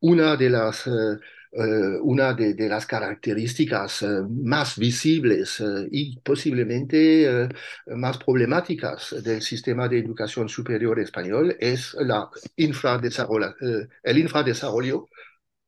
una 0.01 0.35
de 0.37 0.49
las 0.49 0.87
eh, 0.87 0.91
eh, 0.91 1.19
una 1.51 2.33
de, 2.33 2.69
las 2.69 2.85
características 2.85 4.03
eh, 4.03 4.07
más 4.29 4.77
visibles 4.77 5.59
eh, 5.59 5.87
y 5.91 6.19
posiblemente 6.19 7.49
más 7.87 8.17
problemáticas 8.17 9.15
del 9.23 9.41
sistema 9.41 9.87
de 9.87 9.99
educación 9.99 10.47
superior 10.47 10.99
español 10.99 11.55
es 11.59 11.95
la 11.95 12.29
infradesarrollo, 12.55 13.55
el 14.03 14.17
infradesarrollo 14.17 15.07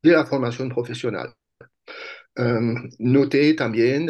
de 0.02 0.12
la 0.12 0.26
formación 0.26 0.68
profesional. 0.68 1.34
Um, 2.34 2.88
noté 2.98 3.52
también 3.52 4.06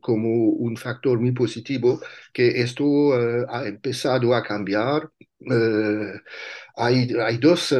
como 0.00 0.28
un 0.28 0.76
factor 0.76 1.18
muy 1.18 1.32
positivo 1.32 2.00
que 2.32 2.60
esto 2.62 3.14
ha 3.48 3.66
empezado 3.66 4.32
a 4.34 4.42
cambiar 4.44 5.10
hay, 6.76 7.38
dos, 7.38 7.72
eh, 7.72 7.76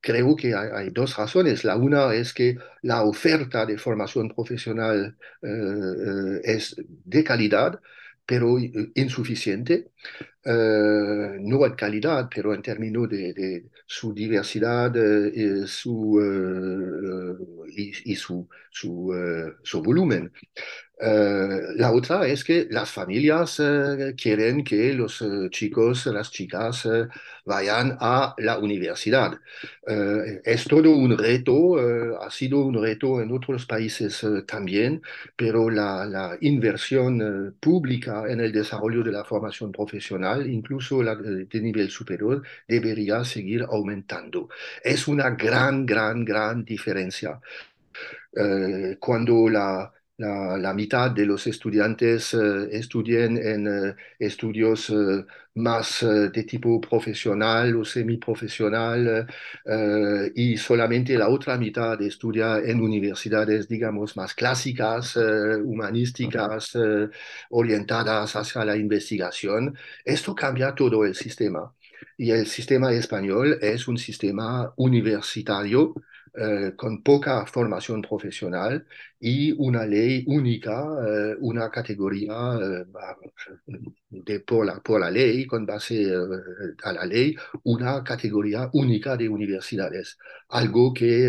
creo 0.00 0.36
que 0.36 0.54
hay, 0.54 0.90
dos 0.90 1.16
razones. 1.16 1.64
La 1.64 1.76
una 1.76 2.14
es 2.14 2.32
que 2.32 2.56
la 2.82 3.02
oferta 3.02 3.66
de 3.66 3.78
formación 3.78 4.28
profesional 4.28 5.16
eh, 5.42 5.48
eh, 5.48 6.40
es 6.44 6.76
de 7.04 7.24
calidad, 7.24 7.80
pero 8.24 8.56
insuficiente. 8.94 9.90
no 10.44 11.66
en 11.66 11.74
calidad, 11.74 12.28
pero 12.34 12.54
en 12.54 12.62
términos 12.62 13.08
de, 13.08 13.64
su 13.86 14.12
diversidad 14.14 14.92
su, 15.66 16.20
y, 17.76 18.14
su 18.16 18.48
volumen. 19.82 20.32
Eh, 20.98 21.60
la 21.76 21.92
otra 21.92 22.26
es 22.26 22.42
que 22.42 22.66
las 22.70 22.90
familias 22.90 23.60
eh, 23.60 24.14
quieren 24.16 24.64
que 24.64 24.94
los 24.94 25.20
eh, 25.20 25.50
chicos, 25.50 26.06
las 26.06 26.30
chicas 26.30 26.88
vayan 27.44 27.96
a 28.00 28.34
la 28.38 28.58
universidad. 28.58 29.38
es 30.44 30.64
todo 30.64 30.90
un 30.90 31.16
reto, 31.16 31.76
ha 32.20 32.30
sido 32.30 32.60
un 32.64 32.82
reto 32.82 33.20
en 33.20 33.30
otros 33.32 33.66
países 33.66 34.24
también, 34.46 35.02
pero 35.36 35.70
la, 35.70 36.04
la 36.06 36.36
inversión 36.40 37.56
pública 37.60 38.24
en 38.28 38.40
el 38.40 38.52
desarrollo 38.52 39.02
de 39.04 39.12
la 39.12 39.24
formación 39.24 39.70
profesional, 39.72 40.48
incluso 40.50 41.02
la 41.02 41.14
de 41.16 41.60
nivel 41.60 41.90
superior, 41.90 42.42
debería 42.66 43.24
seguir 43.24 43.62
aumentando. 43.62 44.48
Es 44.82 45.06
una 45.08 45.30
gran, 45.30 45.86
gran, 45.86 46.24
gran 46.24 46.64
diferencia. 46.64 47.40
cuando 49.00 49.48
la, 49.48 49.92
la, 50.18 50.72
mitad 50.72 51.10
de 51.10 51.26
los 51.26 51.46
estudiantes 51.46 52.32
eh, 52.34 52.68
estudien 52.72 53.36
en 53.36 53.66
eh, 53.90 53.94
estudios 54.18 54.90
eh, 54.90 55.24
más 55.54 56.04
de 56.04 56.44
tipo 56.44 56.80
profesional 56.80 57.76
o 57.76 57.84
semiprofesional 57.84 59.26
y 60.34 60.56
solamente 60.58 61.16
la 61.16 61.30
otra 61.30 61.56
mitad 61.56 62.00
estudia 62.02 62.58
en 62.58 62.78
universidades, 62.82 63.66
digamos, 63.66 64.18
más 64.18 64.34
clásicas, 64.34 65.16
humanísticas, 65.16 66.76
orientadas 67.48 68.36
hacia 68.36 68.66
la 68.66 68.76
investigación. 68.76 69.74
Esto 70.04 70.34
cambia 70.34 70.74
todo 70.74 71.06
el 71.06 71.14
sistema. 71.14 71.72
Y 72.18 72.30
el 72.32 72.46
sistema 72.46 72.92
español 72.92 73.58
es 73.62 73.88
un 73.88 73.96
sistema 73.96 74.74
universitario 74.76 75.94
eh, 76.38 76.74
con 76.76 77.02
poca 77.02 77.46
formación 77.46 78.02
profesional 78.02 78.86
y 79.18 79.52
una 79.52 79.86
ley 79.86 80.24
única, 80.26 80.84
eh, 81.08 81.36
una 81.40 81.70
categoría 81.70 82.58
eh, 82.60 82.84
de, 84.10 84.40
por, 84.40 84.66
la, 84.66 84.80
por 84.80 85.00
la 85.00 85.10
ley, 85.10 85.46
con 85.46 85.64
base 85.64 86.12
a 86.82 86.92
la 86.92 87.06
ley, 87.06 87.34
una 87.64 88.04
categoría 88.04 88.68
única 88.74 89.16
de 89.16 89.28
universidades. 89.28 90.18
Algo 90.48 90.92
que 90.92 91.28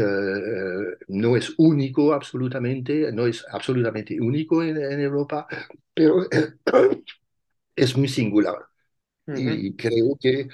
no 1.07 1.37
es 1.37 1.53
único 1.57 2.13
absolutamente, 2.13 3.11
no 3.11 3.27
es 3.27 3.45
absolutamente 3.49 4.19
único 4.19 4.63
en, 4.63 4.77
Europa, 4.99 5.47
pero 5.93 6.25
es 7.75 7.97
muy 7.97 8.07
singular. 8.07 8.55
Y 9.27 9.75
creo 9.75 10.17
que 10.19 10.41
eh, 10.41 10.47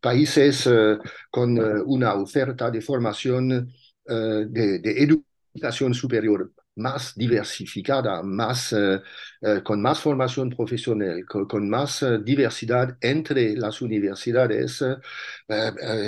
países 0.00 0.66
eh, 0.66 0.98
con 1.30 1.56
eh, 1.58 1.82
una 1.86 2.14
oferta 2.14 2.70
de 2.70 2.80
formación 2.80 3.72
de, 4.06 4.80
educación 5.54 5.94
superior 5.94 6.52
más 6.76 7.14
diversificada, 7.14 8.22
más, 8.22 8.74
con 9.62 9.80
más 9.80 10.00
formación 10.00 10.50
profesional, 10.50 11.24
con, 11.26 11.70
más 11.70 12.04
diversidad 12.22 12.98
entre 13.00 13.54
las 13.56 13.80
universidades, 13.80 14.84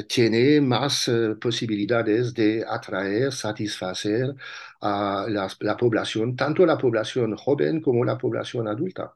tiene 0.09 0.61
más 0.61 1.11
posibilidades 1.41 2.35
de 2.35 2.65
atraer, 2.69 3.33
satisfacer 3.33 4.35
a 4.81 5.27
la 5.29 5.77
población, 5.77 6.37
tanto 6.37 6.67
la 6.67 6.77
población 6.77 7.37
joven 7.37 7.81
como 7.81 8.05
la 8.05 8.19
población 8.19 8.69
adulta. 8.69 9.15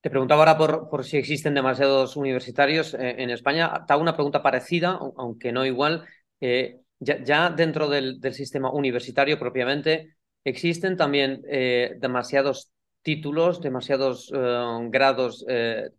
Te 0.00 0.08
preguntaba 0.08 0.50
ahora 0.50 0.88
por, 0.88 1.04
si 1.04 1.18
existen 1.18 1.52
demasiados 1.52 2.16
universitarios 2.16 2.94
eh, 2.94 3.16
en 3.18 3.28
España. 3.28 3.84
Te 3.86 3.94
una 3.94 4.14
pregunta 4.14 4.42
parecida, 4.42 4.98
aunque 5.16 5.52
no 5.52 5.66
igual. 5.66 6.06
Eh, 6.40 6.80
ya, 6.98 7.50
dentro 7.50 7.88
del, 7.88 8.18
sistema 8.32 8.70
universitario 8.70 9.38
propiamente, 9.38 10.16
¿existen 10.42 10.96
también 10.96 11.42
eh, 11.50 11.96
demasiados 11.98 12.72
títulos, 13.02 13.60
demasiados 13.60 14.30
grados 14.30 15.46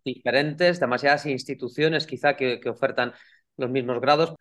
diferentes, 0.04 0.78
demasiadas 0.78 1.26
instituciones 1.26 2.06
quizá 2.06 2.36
que 2.36 2.60
ofertan 2.68 3.12
los 3.56 3.70
mismos 3.70 4.00
grados? 4.00 4.34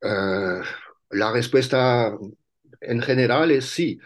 la 0.00 1.32
respuesta 1.32 2.16
en 2.80 3.02
general 3.02 3.50
es 3.50 3.66
sí. 3.66 3.98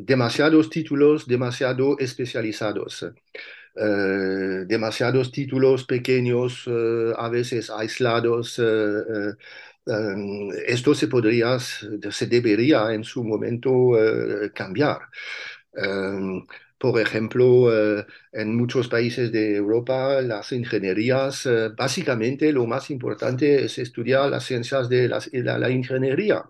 demasiados 0.00 0.68
títulos, 0.68 1.26
demasiado 1.26 1.98
especializados. 1.98 3.06
Demasiados 4.66 5.30
títulos 5.32 5.84
pequeños, 5.84 6.68
a 7.16 7.28
veces 7.28 7.70
aislados. 7.70 8.60
esto 10.66 10.94
se 10.94 11.08
podría, 11.08 11.58
se 11.58 12.26
debería 12.26 12.92
en 12.92 13.04
su 13.04 13.24
momento 13.24 13.92
cambiar. 14.54 15.00
Por 16.78 17.00
ejemplo, 17.00 17.72
eh, 17.74 18.06
en 18.32 18.56
muchos 18.56 18.88
países 18.88 19.32
de 19.32 19.56
Europa, 19.56 20.20
las 20.22 20.52
ingenierías, 20.52 21.44
eh, 21.46 21.70
básicamente 21.76 22.52
lo 22.52 22.66
más 22.66 22.90
importante 22.90 23.64
es 23.64 23.78
estudiar 23.78 24.30
las 24.30 24.44
ciencias 24.44 24.88
de 24.88 25.08
la, 25.08 25.70
ingeniería. 25.70 26.44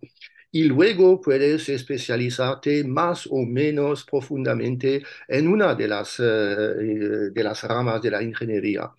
Y 0.50 0.64
luego 0.64 1.20
puedes 1.20 1.68
especializarte 1.68 2.82
más 2.84 3.26
o 3.30 3.44
menos 3.44 4.04
profundamente 4.04 5.02
en 5.28 5.48
una 5.48 5.74
de 5.74 5.88
las, 5.88 6.18
eh, 6.20 6.24
de 6.24 7.44
las 7.44 7.62
ramas 7.64 8.00
de 8.02 8.10
la 8.10 8.22
ingeniería. 8.22 8.90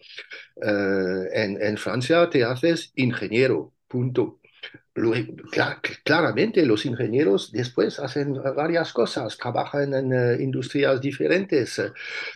en, 0.62 1.62
en 1.62 1.78
Francia 1.78 2.30
te 2.30 2.44
haces 2.44 2.92
ingeniero, 2.96 3.74
punto 3.88 4.40
claramente 6.04 6.66
los 6.66 6.86
ingenieros 6.86 7.52
después 7.52 8.00
hacen 8.00 8.34
varias 8.56 8.94
cosas, 8.94 9.38
trabajan 9.38 9.94
en 9.94 10.14
eh, 10.14 10.38
industrias 10.42 11.00
diferentes, 11.02 11.80
eh, 11.80 11.92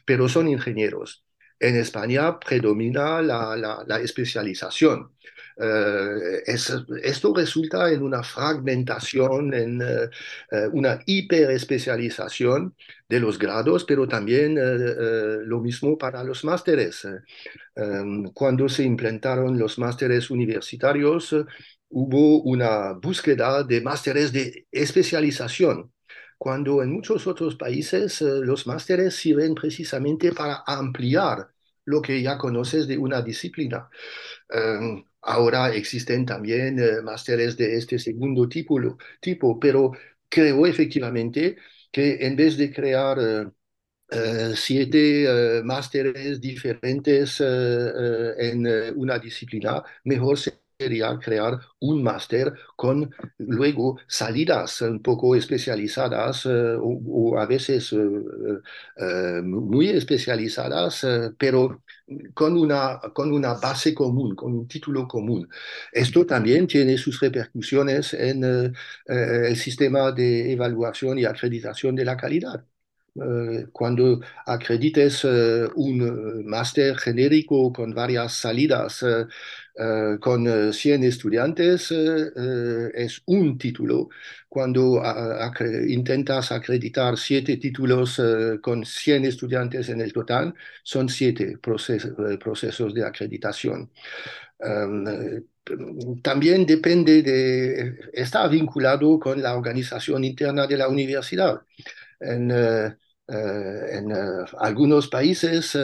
pero 0.05 0.29
son 0.29 0.48
ingenieros. 0.48 1.24
En 1.60 1.75
España 1.77 2.39
predomina 2.39 3.22
la, 3.22 4.00
especialización. 4.01 5.12
Eh, 5.58 6.44
esto 6.46 7.34
resulta 7.34 7.92
en 7.92 8.04
una 8.04 8.24
fragmentación, 8.24 9.54
en 9.54 9.82
una 10.74 11.00
hiperespecialización 11.06 12.76
de 13.08 13.20
los 13.20 13.38
grados, 13.38 13.84
pero 13.86 14.08
también 14.08 14.56
lo 15.48 15.60
mismo 15.62 15.98
para 15.98 16.24
los 16.24 16.44
másteres. 16.44 17.08
cuando 18.34 18.70
se 18.70 18.84
implementaron 18.84 19.58
los 19.58 19.78
másteres 19.80 20.30
universitarios, 20.30 21.36
hubo 21.94 22.42
una 22.44 22.94
búsqueda 22.94 23.64
de 23.64 23.82
másteres 23.82 24.34
de 24.34 24.68
especialización, 24.72 25.94
cuando 26.38 26.82
en 26.84 26.92
muchos 26.92 27.28
otros 27.28 27.56
países 27.56 28.22
eh, 28.22 28.26
los 28.44 28.66
másteres 28.68 29.16
sirven 29.16 29.54
precisamente 29.56 30.32
para 30.34 30.64
ampliar 30.66 31.50
lo 31.86 32.02
que 32.02 32.22
ya 32.22 32.38
conoces 32.38 32.88
de 32.88 32.98
una 32.98 33.22
disciplina. 33.22 33.90
Em, 34.50 35.04
ahora 35.24 35.74
existen 35.74 36.25
también 36.25 36.80
eh, 36.80 37.01
másteres 37.03 37.58
de 37.58 37.77
este 37.77 38.00
segundo 38.00 38.48
tipo, 38.50 38.77
tipo, 39.22 39.60
pero 39.60 39.92
creo 40.30 40.65
efectivamente 40.68 41.58
que 41.92 42.25
en 42.25 42.36
vez 42.36 42.58
de 42.58 42.72
crear 42.74 43.18
eh, 44.12 44.53
siete 44.56 45.62
másteres 45.63 46.39
diferentes 46.42 47.42
en 47.42 48.68
una 48.98 49.20
disciplina, 49.20 49.84
mejor 50.03 50.38
se 50.38 50.62
sería 50.80 51.18
crear 51.20 51.60
un 51.80 52.03
máster 52.03 52.53
con 52.75 53.10
luego 53.38 54.00
salidas 54.08 54.82
un 54.82 55.01
poco 55.01 55.36
especializadas 55.36 56.46
eh, 56.46 56.77
o, 56.80 57.38
a 57.38 57.46
veces 57.46 57.94
eh, 57.94 57.98
eh, 58.98 59.42
muy 59.44 59.89
especializadas, 59.89 61.06
pero 61.38 61.84
con 62.34 62.58
una, 62.58 63.00
con 63.13 63.32
una 63.32 63.53
base 63.56 63.94
común, 63.94 64.36
con 64.36 64.53
un 64.53 64.68
título 64.68 65.08
común. 65.08 65.48
Esto 65.92 66.25
también 66.25 66.68
tiene 66.68 66.98
sus 66.98 67.20
repercusiones 67.20 68.13
en 68.13 68.44
el 69.08 69.56
sistema 69.58 70.12
de 70.12 70.51
evaluación 70.53 71.20
y 71.20 71.25
acreditación 71.25 71.96
de 71.96 72.06
la 72.06 72.18
calidad. 72.18 72.65
Cuando 73.72 74.22
acredites 74.46 75.24
un 75.24 76.43
máster 76.46 76.98
genérico 76.98 77.71
con 77.71 77.93
varias 77.93 78.34
salidas 78.34 79.04
eh, 79.76 80.17
con 80.19 80.71
100 80.71 81.04
eh, 81.04 81.08
estudiantes 81.08 81.91
eh, 81.91 82.91
es 82.93 83.23
un 83.26 83.58
título. 83.58 84.10
Cuando 84.47 85.02
intentas 85.88 86.52
acreditar 86.52 87.17
siete 87.17 87.58
títulos 87.58 88.21
con 88.62 88.86
100 88.86 89.26
estudiantes 89.26 89.89
en 89.89 90.02
el 90.02 90.13
total, 90.13 90.54
son 90.84 91.10
siete 91.10 91.58
procesos 91.58 92.93
de 92.93 93.04
acreditación. 93.06 93.89
Em, 94.60 95.43
también 96.21 96.65
depende 96.65 97.23
de, 97.23 97.97
está 98.13 98.47
vinculado 98.47 99.19
con 99.19 99.41
la 99.41 99.56
organización 99.56 100.23
interna 100.23 100.67
de 100.67 100.78
la 100.78 100.88
universidad. 100.88 101.62
En, 102.24 102.52
eh, 103.26 103.98
en 104.00 104.12
eh, 104.12 104.16
algunos 104.60 105.08
países 105.08 105.76
eh, 105.76 105.80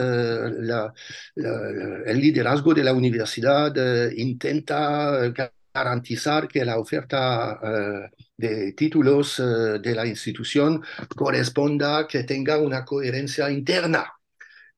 el 2.06 2.19
liderazgo 2.19 2.73
de 2.73 2.84
la 2.84 2.93
universidad 2.93 3.73
intenta 4.12 5.32
garantizar 5.73 6.49
que 6.49 6.65
la 6.65 6.78
oferta 6.78 7.60
de 8.36 8.73
títulos 8.73 9.38
de 9.38 9.95
la 9.95 10.06
institución 10.06 10.84
corresponda, 11.15 12.08
que 12.08 12.23
tenga 12.23 12.58
una 12.58 12.84
coherencia 12.84 13.49
interna. 13.49 14.06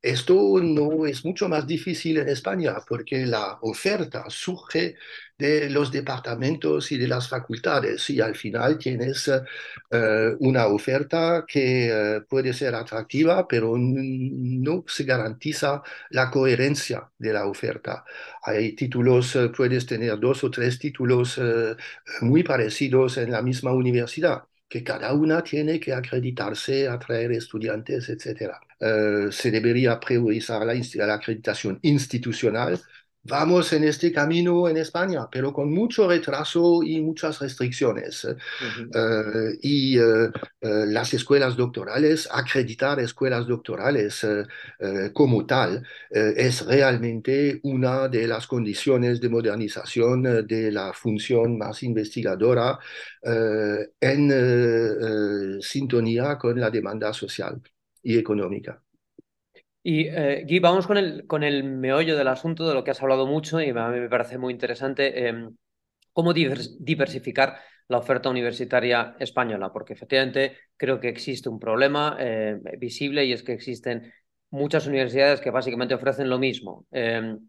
Esto 0.02 0.60
no 0.62 1.06
es 1.06 1.24
mucho 1.26 1.48
más 1.50 1.66
difícil 1.68 2.18
en 2.18 2.30
España 2.30 2.76
porque 2.88 3.26
la 3.26 3.60
oferta 3.62 4.26
surge 4.30 4.96
de 5.42 5.70
los 5.72 5.92
departamentos 5.92 6.92
y 6.92 6.98
de 6.98 7.08
las 7.08 7.28
facultades 7.28 8.08
y 8.12 8.22
al 8.22 8.36
final 8.36 8.78
tienes 8.78 9.28
eh, 9.30 10.36
una 10.40 10.68
oferta 10.68 11.46
que 11.48 11.90
eh, 11.90 12.22
puede 12.30 12.54
ser 12.54 12.76
atractiva, 12.76 13.48
pero 13.48 13.76
no 13.78 14.84
se 14.88 15.04
garantiza 15.04 15.82
la 16.12 16.30
coherencia 16.30 17.10
de 17.18 17.34
la 17.34 17.48
oferta. 17.48 18.06
Hay 18.44 18.74
títulos, 18.76 19.36
eh, 19.36 19.50
puedes 19.50 19.86
tener 19.88 20.20
dos 20.20 20.44
o 20.44 20.52
tres 20.52 20.78
títulos 20.78 21.40
muy 22.22 22.44
parecidos 22.44 23.18
en 23.18 23.32
la 23.32 23.42
misma 23.42 23.72
universidad 23.74 24.44
que 24.72 24.84
cada 24.86 25.14
una 25.14 25.44
tiene 25.44 25.80
que 25.82 25.94
acreditarse, 25.94 26.88
atraer 26.88 27.34
estudiantes, 27.34 28.08
etc. 28.08 28.54
Eh, 28.80 29.28
se 29.30 29.52
debería 29.52 30.00
priorizar 30.00 30.66
la, 30.66 30.74
la, 31.06 31.14
acreditación 31.16 31.78
institucional. 31.82 32.80
Vamos 33.24 33.72
en 33.74 33.84
este 33.84 34.12
camino 34.12 34.68
en 34.68 34.78
España, 34.78 35.28
pero 35.32 35.54
con 35.54 35.72
mucho 35.72 36.08
retraso 36.08 36.82
y 36.82 37.00
muchas 37.02 37.40
restricciones. 37.40 38.26
Eh, 38.26 39.58
y 39.62 40.00
eh, 40.00 40.32
las 40.60 41.14
escuelas 41.14 41.56
doctorales, 41.56 42.28
acreditar 42.32 43.00
escuelas 43.00 43.46
doctorales 43.48 44.26
como 45.14 45.46
tal, 45.46 45.86
es 46.10 46.66
realmente 46.66 47.60
una 47.64 48.08
de 48.08 48.28
las 48.28 48.48
condiciones 48.48 49.22
de 49.22 49.30
modernización 49.30 50.48
de 50.48 50.72
la 50.72 50.92
función 50.94 51.58
más 51.58 51.84
investigadora 51.84 52.80
en 54.00 55.62
sintonía 55.62 56.38
con 56.38 56.60
la 56.60 56.70
demanda 56.72 57.14
social 57.14 57.62
y 58.04 58.18
económica. 58.18 58.82
Y 59.84 60.08
eh, 60.08 60.46
Guy, 60.48 60.60
vamos 60.60 60.86
con 60.86 60.98
el, 60.98 61.26
con 61.26 61.44
el 61.44 61.64
meollo 61.64 62.16
del 62.18 62.28
asunto, 62.28 62.68
de 62.68 62.76
lo 62.76 62.84
que 62.84 62.92
has 62.92 63.02
hablado 63.02 63.26
mucho 63.26 63.60
y 63.62 63.70
a 63.70 63.74
mí 63.90 64.00
me 64.00 64.10
parece 64.10 64.38
muy 64.38 64.54
interesante. 64.54 65.28
Em, 65.28 65.56
¿Cómo 66.14 66.34
diversificar 66.34 67.58
la 67.88 67.98
oferta 68.00 68.30
universitaria 68.30 69.16
española? 69.20 69.72
Porque 69.74 69.94
efectivamente 69.94 70.58
creo 70.78 71.00
que 71.00 71.10
existe 71.10 71.50
un 71.50 71.60
problema 71.60 72.18
eh, 72.20 72.60
visible 72.80 73.26
y 73.26 73.34
es 73.34 73.44
que 73.44 73.54
existen 73.54 74.14
muchas 74.52 74.88
universidades 74.88 75.42
que 75.42 75.52
básicamente 75.52 75.96
ofrecen 75.96 76.30
lo 76.30 76.40
mismo. 76.40 76.86
Em, 76.92 77.40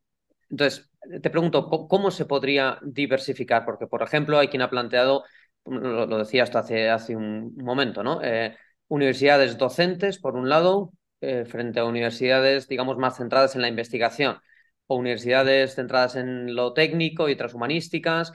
entonces, 0.51 0.91
te 1.23 1.31
pregunto, 1.31 1.69
¿cómo 1.89 2.11
se 2.11 2.27
podría 2.27 2.79
diversificar? 2.83 3.65
Porque, 3.65 3.87
por 3.87 4.03
ejemplo, 4.03 4.39
hay 4.39 4.49
quien 4.49 4.63
ha 4.63 4.71
planteado, 4.71 5.25
lo, 5.67 6.07
lo 6.07 6.19
decía 6.19 6.43
hasta 6.45 6.61
hace, 6.61 6.91
hace 6.91 7.17
un 7.17 7.55
momento, 7.57 8.03
¿no? 8.03 8.21
Eh, 8.23 8.57
universidades 8.89 9.59
docentes, 9.59 10.19
por 10.19 10.37
un 10.37 10.49
lado, 10.49 10.93
eh, 11.23 11.45
frente 11.45 11.79
a 11.79 11.85
universidades, 11.85 12.67
digamos, 12.67 12.99
más 12.99 13.17
centradas 13.17 13.55
en 13.55 13.63
la 13.63 13.69
investigación, 13.69 14.39
o 14.89 14.97
universidades 14.97 15.77
centradas 15.77 16.17
en 16.17 16.57
lo 16.57 16.73
técnico 16.73 17.29
y 17.29 17.35
otras 17.35 17.55
humanísticas. 17.55 18.33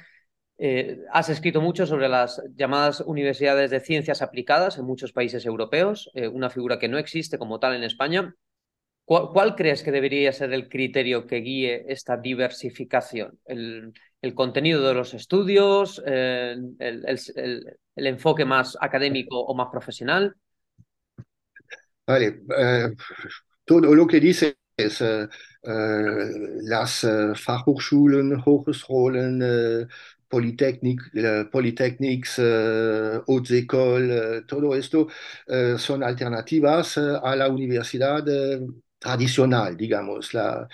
Eh, 0.57 0.99
has 1.11 1.27
escrito 1.29 1.61
mucho 1.61 1.85
sobre 1.85 2.07
las 2.07 2.41
llamadas 2.55 3.01
universidades 3.01 3.71
de 3.71 3.81
ciencias 3.81 4.21
aplicadas 4.21 4.77
en 4.77 4.85
muchos 4.85 5.11
países 5.11 5.45
europeos, 5.45 6.09
eh, 6.15 6.29
una 6.29 6.49
figura 6.49 6.79
que 6.79 6.87
no 6.87 6.97
existe 6.97 7.37
como 7.37 7.59
tal 7.59 7.75
en 7.75 7.83
España. 7.83 8.33
¿Cuál, 9.05 9.55
crees 9.55 9.83
que 9.83 9.91
debería 9.91 10.31
ser 10.33 10.53
el 10.53 10.69
criterio 10.69 11.27
que 11.27 11.37
guíe 11.37 11.85
esta 11.89 12.17
diversificación? 12.17 13.39
¿El, 13.45 13.93
contenido 14.33 14.85
de 14.87 14.93
los 14.93 15.13
estudios? 15.13 16.01
el, 16.05 16.75
enfoque 17.95 18.45
más 18.45 18.77
académico 18.79 19.39
o 19.39 19.55
más 19.55 19.67
profesional? 19.71 20.35
Vale, 22.07 22.41
eh, 22.57 22.95
todo 23.65 23.93
lo 23.95 24.07
que 24.07 24.19
dices, 24.19 24.55
eh, 24.77 25.27
eh, 25.63 26.29
las 26.63 27.05
Fachhochschulen, 27.35 28.41
Hochschulen, 28.45 29.87
Polytechnic, 30.29 31.01
Polytechnics, 31.51 32.39
Écoles, 33.51 34.45
todo 34.47 34.75
esto 34.75 35.07
son 35.77 36.03
alternativas 36.03 36.97
a 36.97 37.35
la 37.35 37.49
universidad 37.49 38.23
tradicional, 38.99 39.77
digamos, 39.77 40.33
la, 40.33 40.67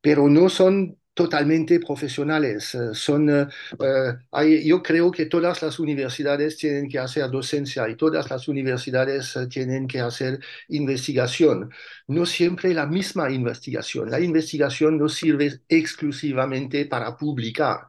pero 0.00 0.28
no 0.28 0.48
son 0.48 0.98
totalmente 1.18 1.80
profesionales. 1.80 2.76
Eh, 2.76 2.94
son, 2.94 3.28
eh, 3.28 3.46
eh, 3.80 4.62
yo 4.64 4.80
creo 4.80 5.10
que 5.10 5.26
todas 5.26 5.60
las 5.62 5.80
universidades 5.80 6.56
tienen 6.56 6.88
que 6.88 7.00
hacer 7.00 7.28
docencia 7.28 7.88
y 7.88 7.96
todas 7.96 8.30
las 8.30 8.46
universidades 8.46 9.36
tienen 9.50 9.88
que 9.88 9.98
hacer 9.98 10.38
investigación. 10.68 11.70
No 12.06 12.24
siempre 12.24 12.72
la 12.72 12.86
misma 12.86 13.32
investigación. 13.32 14.12
La 14.12 14.20
investigación 14.20 14.96
no 14.96 15.08
sirve 15.08 15.60
exclusivamente 15.68 16.86
para 16.86 17.16
publicar, 17.16 17.80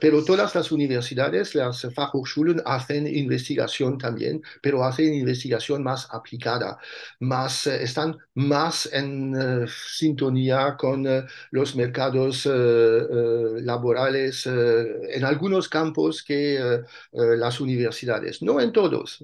pero 0.00 0.24
todas 0.24 0.54
las 0.54 0.72
universidades, 0.72 1.54
las 1.54 1.86
Fachhochschulen, 1.94 2.62
hacen 2.64 3.06
investigación 3.06 3.98
también, 3.98 4.42
pero 4.62 4.82
hacen 4.82 5.14
investigación 5.14 5.82
más 5.82 6.08
aplicada, 6.10 6.78
más, 7.20 7.66
están 7.66 8.16
más 8.34 8.88
en 8.92 9.68
sintonía 9.68 10.76
con 10.76 11.06
los 11.50 11.76
mercados 11.76 12.45
eh, 12.46 12.50
eh, 12.50 13.60
laborales 13.62 14.46
eh, 14.46 15.16
en 15.16 15.24
algunos 15.24 15.68
campos 15.68 16.22
que 16.22 16.82
las 17.12 17.60
universidades, 17.60 18.42
no 18.42 18.60
en 18.60 18.72
todos, 18.72 19.22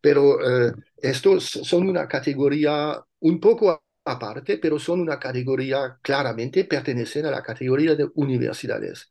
pero 0.00 0.38
estos 0.96 1.44
son 1.44 1.88
una 1.88 2.08
categoría 2.08 3.02
un 3.20 3.40
poco 3.40 3.82
aparte, 4.04 4.58
pero 4.58 4.78
son 4.78 5.00
una 5.00 5.18
categoría, 5.18 5.98
claramente 6.02 6.64
pertenecen 6.64 7.26
a 7.26 7.30
la 7.30 7.42
categoría 7.42 7.94
de 7.94 8.08
universidades. 8.14 9.08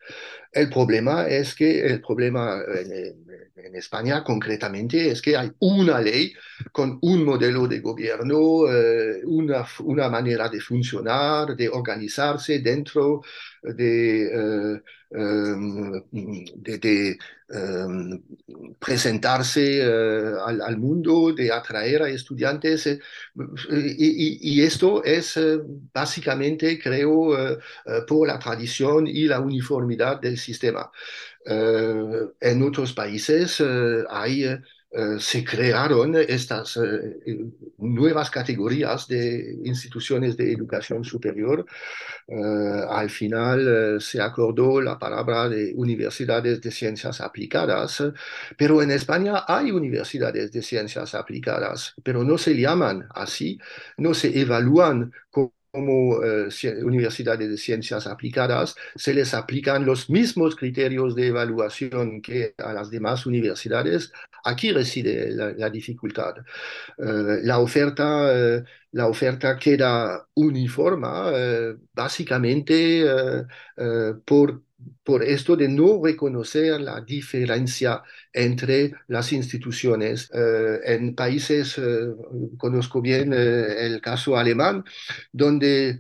El 0.51 0.69
problema 0.69 1.27
es 1.27 1.55
que, 1.55 1.85
el 1.85 2.01
problema 2.01 2.61
en, 2.67 3.75
España 3.75 4.23
concretamente 4.23 5.11
es 5.11 5.21
que 5.21 5.37
hay 5.37 5.51
una 5.59 6.01
ley 6.01 6.33
con 6.71 6.97
un 7.01 7.23
modelo 7.23 7.67
de 7.67 7.79
gobierno, 7.79 8.67
eh, 8.69 9.21
una, 9.25 9.65
una, 9.79 10.09
manera 10.09 10.49
de 10.49 10.59
funcionar, 10.59 11.55
de 11.55 11.69
organizarse 11.69 12.59
dentro 12.59 13.21
de, 13.61 14.75
eh, 14.75 14.81
em, 15.11 16.03
de, 16.55 17.17
em, 17.49 18.21
presentarse 18.79 19.79
eh, 19.81 20.33
al, 20.45 20.77
mundo, 20.77 21.33
de 21.33 21.51
atraer 21.51 22.03
a 22.03 22.09
estudiantes. 22.09 22.87
y, 22.87 22.99
y, 24.59 24.61
esto 24.63 25.03
es 25.03 25.39
básicamente, 25.93 26.79
creo, 26.79 27.35
por 28.07 28.27
la 28.27 28.39
tradición 28.39 29.07
y 29.07 29.25
la 29.25 29.39
uniformidad 29.39 30.19
del 30.21 30.37
sistema. 30.41 30.91
Eh, 31.45 32.27
en 32.39 32.63
otros 32.63 32.93
países 32.93 33.59
eh, 33.61 34.03
hay, 34.09 34.43
eh, 34.43 34.59
se 35.19 35.43
crearon 35.43 36.15
estas 36.15 36.77
nuevas 37.77 38.29
categorías 38.29 39.07
de 39.07 39.57
instituciones 39.63 40.35
de 40.37 40.51
educación 40.51 41.03
superior. 41.03 41.65
al 42.89 43.09
final 43.09 43.99
se 44.01 44.21
acordó 44.21 44.81
la 44.81 44.97
palabra 44.99 45.49
de 45.49 45.73
universidades 45.75 46.61
de 46.61 46.71
ciencias 46.71 47.21
aplicadas, 47.21 48.03
pero 48.57 48.81
en 48.81 48.91
España 48.91 49.43
hay 49.47 49.71
universidades 49.71 50.51
de 50.51 50.61
ciencias 50.61 51.15
aplicadas, 51.15 51.93
pero 52.03 52.23
no 52.23 52.37
se 52.37 52.53
llaman 52.55 53.07
así, 53.15 53.59
no 53.97 54.13
se 54.13 54.39
evalúan 54.39 55.11
como 55.29 55.53
como 55.71 56.23
eh, 56.23 56.49
universidades 56.83 57.49
de 57.49 57.57
ciencias 57.57 58.05
aplicadas, 58.07 58.75
se 58.95 59.13
les 59.13 59.33
aplican 59.33 59.85
los 59.85 60.09
mismos 60.09 60.55
criterios 60.55 61.15
de 61.15 61.27
evaluación 61.27 62.21
que 62.21 62.53
a 62.57 62.73
las 62.73 62.89
demás 62.89 63.25
universidades. 63.25 64.11
Aquí 64.43 64.71
reside 64.71 65.31
la, 65.31 65.69
dificultad. 65.69 66.35
Eh, 66.97 67.39
la, 67.43 67.59
oferta, 67.59 68.57
eh, 68.57 68.63
la 68.91 69.07
oferta 69.07 69.57
queda 69.57 70.27
uniforme 70.33 71.07
básicamente 71.93 73.05
por 74.25 74.63
por 75.03 75.23
esto 75.23 75.55
de 75.55 75.67
no 75.67 76.01
reconocer 76.03 76.79
la 76.81 77.01
diferencia 77.01 78.03
entre 78.33 78.93
las 79.07 79.31
instituciones. 79.33 80.29
Eh, 80.33 80.79
en 80.85 81.15
países, 81.15 81.77
eh, 81.77 82.13
conozco 82.57 83.01
bien 83.01 83.33
eh, 83.33 83.85
el 83.87 84.01
caso 84.01 84.37
alemán, 84.37 84.83
donde 85.31 85.99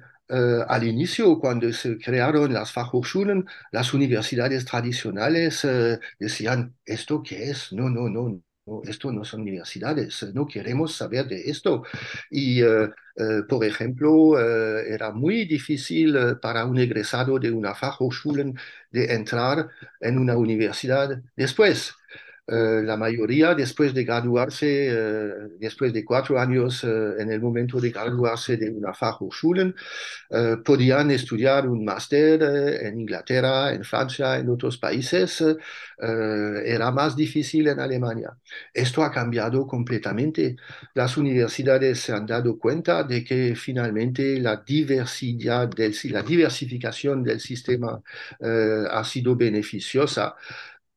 al 0.67 0.83
inicio, 0.85 1.37
cuando 1.39 1.71
se 1.73 1.97
crearon 1.97 2.53
las 2.53 2.71
Fachhochschulen, 2.71 3.45
las 3.73 3.93
universidades 3.93 4.63
tradicionales 4.63 5.67
decían, 6.19 6.73
¿esto 6.85 7.21
qué 7.21 7.49
es? 7.49 7.73
No, 7.73 7.89
no, 7.89 8.07
no, 8.07 8.41
esto 8.85 9.11
no 9.11 9.25
son 9.25 9.41
universidades, 9.41 10.23
no 10.33 10.47
queremos 10.47 10.95
saber 10.95 11.27
de 11.27 11.49
esto. 11.49 11.83
Y, 12.29 12.61
eh, 12.61 12.89
eh, 13.15 13.43
por 13.47 13.65
ejemplo, 13.65 14.39
eh, 14.39 14.93
era 14.93 15.11
muy 15.11 15.45
difícil 15.45 16.15
para 16.41 16.65
un 16.65 16.77
egresado 16.79 17.39
de 17.39 17.51
una 17.51 17.75
Fachhochschule 17.75 18.53
de 18.91 19.13
entrar 19.13 19.69
en 19.99 20.17
una 20.17 20.35
universidad 20.37 21.21
después. 21.35 21.93
Eh, 22.47 22.81
la 22.83 22.97
mayoría 22.97 23.53
después 23.53 23.93
de 23.93 24.03
graduarse, 24.03 24.87
eh, 24.89 25.31
después 25.59 25.93
de 25.93 26.03
cuatro 26.03 26.39
años 26.39 26.83
eh, 26.83 26.87
en 27.19 27.31
el 27.31 27.39
momento 27.39 27.79
de 27.79 27.91
graduarse 27.91 28.57
de 28.57 28.69
una 28.69 28.93
Fachhochschulen, 28.93 29.75
podían 30.65 31.11
estudiar 31.11 31.67
un 31.67 31.83
máster 31.85 32.41
en 32.43 32.99
Inglaterra, 32.99 33.73
en 33.73 33.83
Francia, 33.83 34.37
en 34.37 34.49
otros 34.49 34.77
países. 34.77 35.43
era 36.65 36.91
más 36.91 37.15
difícil 37.15 37.67
en 37.67 37.79
Alemania. 37.79 38.31
Esto 38.73 39.03
ha 39.03 39.11
cambiado 39.11 39.67
completamente. 39.67 40.55
Las 40.93 41.17
universidades 41.17 41.99
se 41.99 42.13
han 42.13 42.25
dado 42.25 42.57
cuenta 42.57 43.03
de 43.03 43.23
que 43.23 43.55
finalmente 43.55 44.39
la 44.39 44.57
diversidad, 44.57 45.67
del, 45.69 45.95
la 46.05 46.23
diversificación 46.23 47.23
del 47.23 47.39
sistema 47.39 48.01
ha 48.39 49.03
sido 49.03 49.35
beneficiosa 49.35 50.35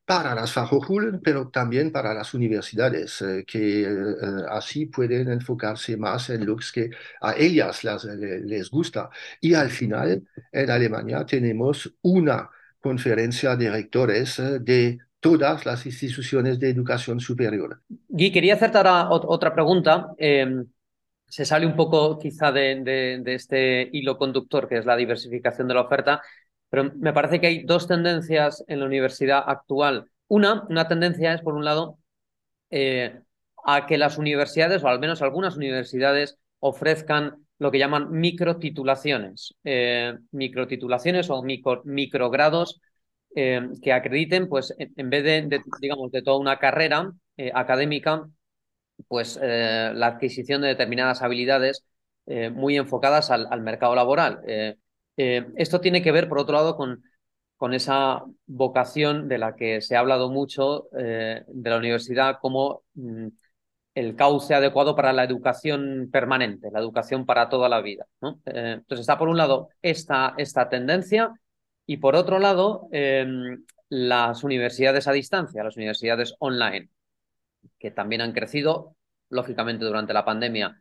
para 0.05 0.35
las 0.35 0.53
Fachhochschulen, 0.53 1.21
pero 1.23 1.49
también 1.49 1.91
para 1.91 2.13
las 2.13 2.35
universidades, 2.35 3.23
eh, 3.23 3.45
que 3.47 3.83
eh, 3.83 3.89
así 4.51 4.87
pueden 4.87 5.31
enfocarse 5.31 5.97
más 5.97 6.29
en 6.31 6.45
lo 6.45 6.57
que 6.57 6.91
a 7.21 7.35
ellas 7.37 7.85
les 7.85 8.71
gusta. 8.71 9.09
Y 9.41 9.55
al 9.55 9.71
final, 9.71 10.23
en 10.53 10.71
Alemania 10.71 11.25
tenemos 11.25 11.95
una 12.03 12.51
conferencia 12.81 13.57
de 13.57 13.71
rectores 13.71 14.39
eh, 14.39 14.59
de 14.61 14.99
todas 15.21 15.65
las 15.65 15.87
instituciones 15.87 16.61
de 16.61 16.69
educación 16.69 17.19
superior. 17.19 17.81
Gui, 18.09 18.31
quería 18.31 18.55
hacerte 18.55 18.77
ahora 18.77 19.09
otra 19.09 19.55
pregunta. 19.55 20.09
Em, 20.19 20.67
se 21.27 21.47
sale 21.47 21.65
un 21.65 21.75
poco 21.75 22.19
quizá 22.19 22.53
de, 22.53 23.21
de 23.25 23.35
este 23.35 23.89
hilo 23.91 24.19
conductor 24.19 24.69
que 24.69 24.77
es 24.77 24.85
la 24.85 24.97
diversificación 24.97 25.67
de 25.67 25.75
la 25.75 25.81
oferta 25.81 26.21
pero 26.75 26.91
me 26.97 27.13
parece 27.13 27.41
que 27.41 27.47
hay 27.47 27.63
dos 27.63 27.87
tendencias 27.87 28.65
en 28.67 28.81
la 28.81 28.87
universidad 28.87 29.45
actual. 29.47 30.11
Una, 30.27 30.65
una 30.69 30.89
tendencia 30.89 31.33
es, 31.33 31.41
por 31.41 31.55
un 31.55 31.65
lado, 31.65 32.01
eh, 32.69 33.21
a 33.65 33.87
que 33.87 33.97
las 33.97 34.19
universidades, 34.19 34.83
o 34.83 34.89
al 34.89 34.99
menos 34.99 35.23
algunas 35.23 35.57
universidades, 35.57 36.37
ofrezcan 36.59 37.47
lo 37.61 37.71
que 37.71 37.79
llaman 37.79 38.11
microtitulaciones, 38.11 39.55
eh, 39.63 40.19
microtitulaciones 40.33 41.31
o 41.31 41.45
micro, 41.45 41.83
microgrados 41.85 42.81
eh, 43.37 43.69
que 43.81 43.93
acrediten, 43.93 44.49
pues 44.49 44.75
en, 44.77 45.11
vez 45.11 45.23
de, 45.23 45.61
digamos, 45.81 46.11
de 46.11 46.23
toda 46.23 46.39
una 46.39 46.59
carrera 46.59 47.13
académica, 47.55 48.29
pues 49.07 49.39
la 49.41 50.09
adquisición 50.09 50.63
de 50.63 50.69
determinadas 50.69 51.23
habilidades 51.23 51.85
muy 52.27 52.77
enfocadas 52.77 53.31
al 53.31 53.61
mercado 53.61 53.95
laboral. 53.95 54.41
Eh, 55.17 55.47
esto 55.57 55.81
tiene 55.81 56.03
que 56.03 56.13
ver, 56.13 56.29
por 56.29 56.39
otro 56.39 56.55
lado, 56.55 56.77
con, 56.77 57.03
con 57.57 57.75
esa 57.75 58.25
vocación 58.47 59.29
de 59.29 59.39
la 59.39 59.55
que 59.55 59.81
se 59.81 59.97
ha 59.97 60.01
hablado 60.01 60.31
mucho 60.31 60.89
eh, 60.99 61.45
de 61.47 61.71
la 61.71 61.79
universidad 61.79 62.39
como 62.41 62.83
mm, 62.95 63.29
el 63.95 64.17
cauce 64.17 64.55
adecuado 64.55 64.97
para 64.97 65.13
la 65.13 65.25
educación 65.25 66.09
permanente, 66.13 66.71
la 66.73 66.81
educación 66.81 67.27
para 67.27 67.49
toda 67.49 67.69
la 67.69 67.81
vida. 67.81 68.07
Eh, 68.47 68.75
entonces 68.79 69.01
está 69.01 69.19
por 69.19 69.29
un 69.29 69.37
lado 69.37 69.69
esta, 69.83 70.35
esta 70.37 70.69
tendencia 70.69 71.33
y 71.87 71.99
por 71.99 72.17
otro 72.17 72.39
lado 72.41 72.89
em, 72.91 73.65
las 73.89 74.43
universidades 74.43 75.07
a 75.07 75.13
distancia, 75.13 75.63
las 75.63 75.77
universidades 75.77 76.35
online, 76.41 76.89
que 77.79 77.91
también 77.93 78.21
han 78.21 78.33
crecido, 78.33 78.97
lógicamente 79.29 79.85
durante 79.85 80.13
la 80.13 80.25
pandemia 80.25 80.81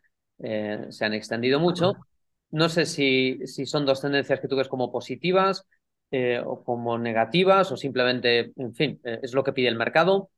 se 0.90 1.06
han 1.06 1.14
extendido 1.14 1.60
mucho 1.60 1.96
no 2.54 2.70
sé 2.70 2.86
si, 2.86 3.40
si 3.48 3.66
son 3.66 3.86
dos 3.86 4.02
tendencias 4.02 4.40
que 4.40 4.48
tú 4.48 4.56
ves 4.56 4.68
como 4.68 4.92
positivas 4.92 5.66
eh, 6.12 6.40
o 6.46 6.64
como 6.64 6.98
negativas 7.00 7.72
o 7.72 7.78
simplemente, 7.78 8.54
en 8.58 8.76
fin, 8.76 9.02
eh, 9.04 9.20
es 9.24 9.34
lo 9.34 9.44
que 9.44 9.54
pide 9.54 9.70
el 9.70 9.76
mercado. 9.76 10.30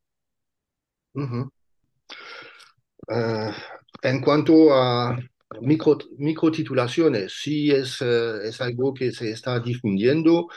Eh, 3.10 3.52
en 4.04 4.22
cuanto 4.22 4.74
a 4.74 5.18
micro, 5.62 5.98
microtitulaciones, 6.18 7.34
sí 7.42 7.72
es, 7.72 8.02
es 8.02 8.62
algo 8.62 8.94
que 8.94 9.12
se 9.12 9.32
está 9.32 9.60
difundiendo. 9.60 10.48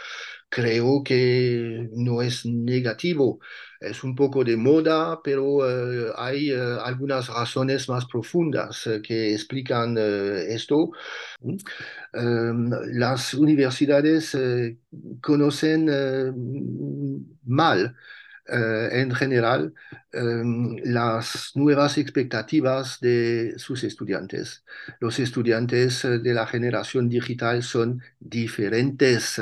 Creo 0.48 1.02
que 1.04 1.88
no 1.92 2.22
es 2.22 2.46
negativo. 2.46 3.40
Es 3.80 4.02
un 4.04 4.14
poco 4.16 4.42
de 4.44 4.56
moda, 4.56 5.20
pero 5.22 5.68
eh, 5.68 6.12
hay 6.16 6.50
eh, 6.50 6.56
algunas 6.84 7.28
razones 7.28 7.88
más 7.88 8.06
profundas 8.06 8.86
eh, 8.86 9.00
que 9.02 9.32
explican 9.34 9.96
esto. 9.98 10.90
Em, 12.12 12.70
las 12.94 13.34
universidades 13.34 14.36
conocen 15.20 15.86
mal 17.44 17.94
eh, 18.48 18.88
en 19.02 19.14
general 19.14 19.74
em, 20.12 20.76
las 20.84 21.52
nuevas 21.54 21.98
expectativas 21.98 22.98
de 23.00 23.54
sus 23.58 23.84
estudiantes. 23.84 24.64
Los 25.00 25.18
estudiantes 25.18 26.04
eh, 26.04 26.18
de 26.18 26.34
la 26.34 26.46
generación 26.46 27.08
digital 27.08 27.62
son 27.62 28.02
diferentes, 28.20 29.40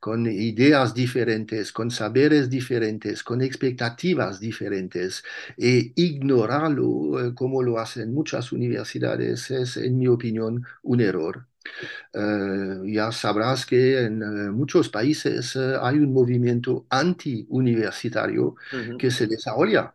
con 0.00 0.26
ideas 0.26 0.94
diferentes, 0.94 1.72
con 1.72 1.90
saberes 1.90 2.48
diferentes, 2.50 3.22
con 3.22 3.42
expectativas 3.42 4.40
diferentes. 4.40 5.22
E 5.56 5.92
ignorarlo, 5.96 7.20
eh, 7.28 7.34
como 7.34 7.62
lo 7.62 7.78
hacen 7.78 8.12
muchas 8.14 8.52
universidades, 8.52 9.50
es, 9.50 9.76
en 9.76 9.98
mi 9.98 10.08
opinión, 10.08 10.64
un 10.82 11.00
error. 11.00 11.46
Eh, 12.12 12.92
ya 12.92 13.12
sabrás 13.12 13.66
que 13.66 14.04
en 14.04 14.22
eh, 14.22 14.50
muchos 14.50 14.88
países 14.88 15.54
eh, 15.56 15.76
hay 15.80 15.98
un 15.98 16.12
movimiento 16.12 16.86
anti-universitario 16.90 18.56
que 18.98 19.10
se 19.10 19.26
desarrolla. 19.26 19.92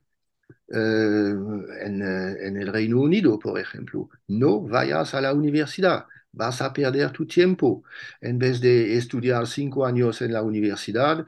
En, 0.73 2.01
en, 2.01 2.57
el 2.57 2.67
Reino 2.71 3.01
Unido, 3.01 3.38
por 3.38 3.60
ejemplo, 3.60 4.10
no 4.27 4.62
vayas 4.62 5.13
a 5.13 5.21
la 5.21 5.34
universidad, 5.34 6.05
vas 6.31 6.62
a 6.62 6.71
perder 6.71 7.12
tu 7.12 7.25
tiempo. 7.25 7.84
En 8.21 8.39
vez 8.39 8.62
de 8.62 8.95
estudiar 8.97 9.47
cinco 9.47 9.86
años 9.86 10.21
en 10.21 10.31
la 10.34 10.41
universidad, 10.43 11.25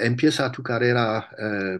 empieza 0.00 0.50
tu 0.50 0.62
carrera 0.62 1.28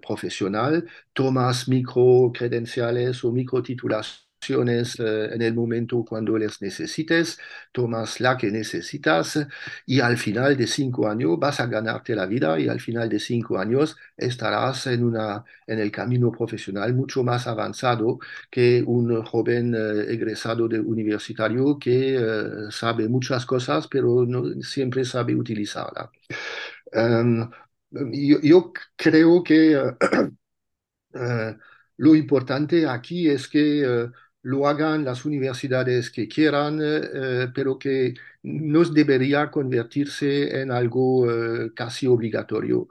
profesional, 0.06 0.86
tomas 1.14 1.68
micro 1.68 2.30
credenciales 2.34 3.24
o 3.24 3.32
micro 3.32 3.62
titulaciones 3.62 4.24
eh, 4.33 4.33
en 4.50 5.42
el 5.42 5.54
momento 5.54 6.04
cuando 6.04 6.37
les 6.38 6.61
necesites, 6.62 7.38
tomas 7.72 8.20
la 8.20 8.37
que 8.37 8.50
necesitas 8.50 9.38
y 9.87 10.00
al 10.00 10.16
final 10.18 10.57
de 10.57 10.66
cinco 10.66 11.09
años 11.09 11.38
vas 11.38 11.61
a 11.61 11.66
ganarte 11.66 12.14
la 12.14 12.26
vida 12.26 12.59
y 12.59 12.68
al 12.68 12.80
final 12.80 13.09
de 13.09 13.20
cinco 13.20 13.59
años 13.59 13.96
estarás 14.16 14.87
en, 14.87 15.04
una, 15.04 15.44
en 15.66 15.78
el 15.78 15.90
camino 15.90 16.30
profesional 16.30 16.94
mucho 16.94 17.22
más 17.24 17.46
avanzado 17.46 18.18
que 18.50 18.83
un 18.87 19.22
joven 19.24 19.74
eh, 19.74 20.12
egresado 20.12 20.68
de 20.68 20.80
universitario 20.80 21.78
que 21.78 22.16
eh, 22.16 22.70
sabe 22.70 23.09
muchas 23.09 23.46
cosas 23.46 23.88
pero 23.88 24.24
no 24.26 24.44
siempre 24.62 25.04
sabe 25.04 25.35
utilizarla. 25.35 26.11
Em, 26.92 27.48
yo, 28.42 28.72
creo 28.96 29.42
que 29.42 29.76
lo 31.96 32.14
importante 32.14 32.87
aquí 32.88 33.28
es 33.28 33.48
que 33.48 34.11
lo 34.44 34.68
hagan 34.68 35.04
las 35.04 35.24
universidades 35.26 36.11
que 36.11 36.28
quieran, 36.28 36.80
eh, 36.83 37.00
eh, 37.14 37.48
pero 37.54 37.78
que 37.78 38.14
no 38.44 38.85
debería 38.85 39.50
convertirse 39.50 40.61
en 40.62 40.70
algo 40.72 41.30
eh, 41.30 41.72
casi 41.74 42.07
obligatorio. 42.07 42.88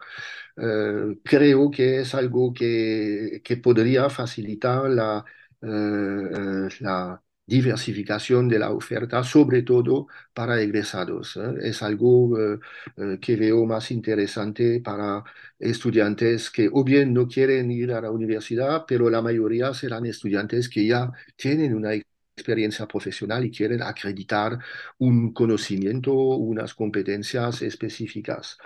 creo 1.24 1.72
que 1.72 2.02
es 2.02 2.16
algo 2.16 2.54
que, 2.54 3.42
que 3.44 3.58
podría 3.58 4.10
facilitar 4.10 4.90
la, 4.90 5.26
la 5.62 7.24
diversificación 7.46 8.48
de 8.48 8.60
la 8.60 8.72
oferta, 8.72 9.24
sobre 9.24 9.64
todo 9.64 10.08
para 10.34 10.62
egresados. 10.62 11.38
¿eh? 11.38 11.54
Es 11.70 11.84
algo 11.84 12.38
eh, 12.40 12.60
eh, 12.98 13.20
que 13.22 13.36
veo 13.36 13.66
más 13.66 13.92
interesante 13.92 14.80
para 14.82 15.24
estudiantes 15.60 16.50
que 16.50 16.70
o 16.72 16.84
bien 16.84 17.14
no 17.14 17.28
quieren 17.28 17.72
ir 17.72 17.92
a 17.92 18.02
la 18.02 18.12
universidad, 18.12 18.86
pero 18.88 19.10
la 19.10 19.22
mayoría 19.22 19.74
serán 19.74 20.06
estudiantes 20.06 20.70
que 20.70 20.86
ya 20.88 21.12
tienen 21.36 21.74
una 21.76 21.94
experiencia 22.36 22.88
profesional 22.88 23.46
y 23.46 23.52
quieren 23.52 23.82
acreditar 23.84 24.58
un 25.00 25.34
conocimiento, 25.34 26.14
unas 26.14 26.74
competencias 26.74 27.62
específicas. 27.62 28.58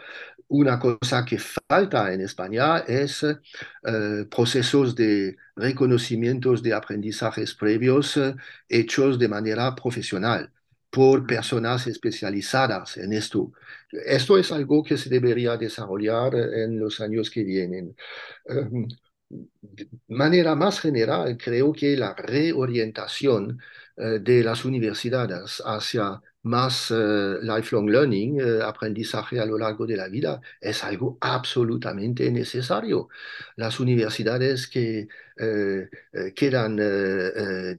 Una 0.50 0.80
cosa 0.80 1.26
que 1.26 1.38
falta 1.40 2.14
en 2.14 2.22
España 2.22 2.78
es 2.88 3.24
eh, 3.24 3.36
procesos 4.32 4.96
de 4.96 5.36
reconocimientos 5.58 6.64
de 6.64 6.74
aprendizajes 6.74 7.54
previos 7.54 8.16
eh, 8.18 8.34
hechos 8.70 9.20
de 9.20 9.28
manera 9.28 9.76
profesional 9.76 10.50
por 10.90 11.28
personas 11.28 11.86
especializadas 11.88 12.96
en 12.98 13.12
esto. 13.14 13.52
Esto 13.92 14.38
es 14.38 14.52
algo 14.54 14.84
que 14.84 14.98
se 14.98 15.10
debería 15.10 15.58
desarrollar 15.58 16.34
en 16.36 16.80
los 16.80 17.02
años 17.02 17.30
que 17.30 17.44
vienen. 17.44 17.94
Em, 18.46 18.88
manera 20.08 20.56
más 20.56 20.80
general, 20.80 21.38
creo 21.38 21.74
que 21.74 21.96
la 21.98 22.14
reorientación 22.16 23.60
eh, 23.98 24.20
de 24.22 24.44
las 24.44 24.66
universidades 24.66 25.62
hacia 25.66 26.22
más 26.44 26.92
eh, 26.92 27.38
lifelong 27.42 27.90
learning, 27.90 28.40
eh, 28.40 28.64
aprendizaje 28.64 29.40
a 29.40 29.46
lo 29.46 29.58
largo 29.58 29.86
de 29.86 29.98
la 29.98 30.08
vida, 30.08 30.40
es 30.62 30.84
algo 30.84 31.18
absolutamente 31.22 32.32
necesario. 32.32 33.10
Las 33.56 33.80
universidades 33.80 34.68
que 34.68 35.08
quedan 36.36 36.78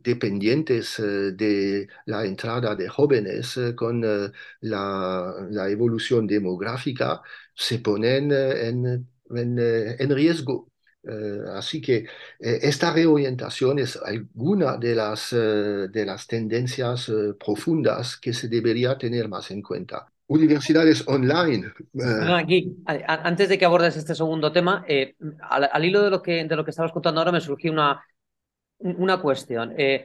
dependientes 0.02 0.96
de 0.98 1.88
la 2.06 2.24
entrada 2.24 2.74
de 2.76 2.88
jóvenes 2.88 3.58
con 3.74 4.00
la, 4.02 5.34
la, 5.50 5.68
evolución 5.68 6.26
demográfica 6.26 7.20
se 7.54 7.80
ponen 7.80 8.30
en, 8.32 9.08
en 9.30 10.10
riesgo. 10.14 10.67
Eh, 11.02 11.40
así 11.54 11.80
que 11.80 11.96
eh, 11.96 12.06
esta 12.62 12.92
reorientación 12.92 13.78
es 13.78 13.96
alguna 13.96 14.76
de 14.76 14.94
las, 14.94 15.32
eh, 15.32 15.88
de 15.88 16.04
las 16.04 16.26
tendencias 16.26 17.10
profundas 17.38 18.16
que 18.16 18.32
se 18.32 18.48
debería 18.48 18.98
tener 18.98 19.28
más 19.28 19.50
en 19.50 19.62
cuenta. 19.62 20.06
Universidades 20.26 21.06
online. 21.08 21.72
Aquí, 22.36 22.76
antes 22.84 23.48
de 23.48 23.56
que 23.56 23.64
abordes 23.64 23.96
este 23.96 24.14
segundo 24.14 24.52
tema, 24.52 24.84
al, 25.40 25.84
hilo 25.84 26.02
de 26.02 26.10
lo, 26.10 26.20
que, 26.20 26.44
de 26.44 26.56
lo 26.56 26.64
que 26.64 26.70
estabas 26.70 26.92
contando 26.92 27.20
ahora 27.20 27.32
me 27.32 27.40
surgió 27.40 27.72
una, 27.72 28.04
una 28.78 29.22
cuestión. 29.22 29.72
Es, 29.78 30.04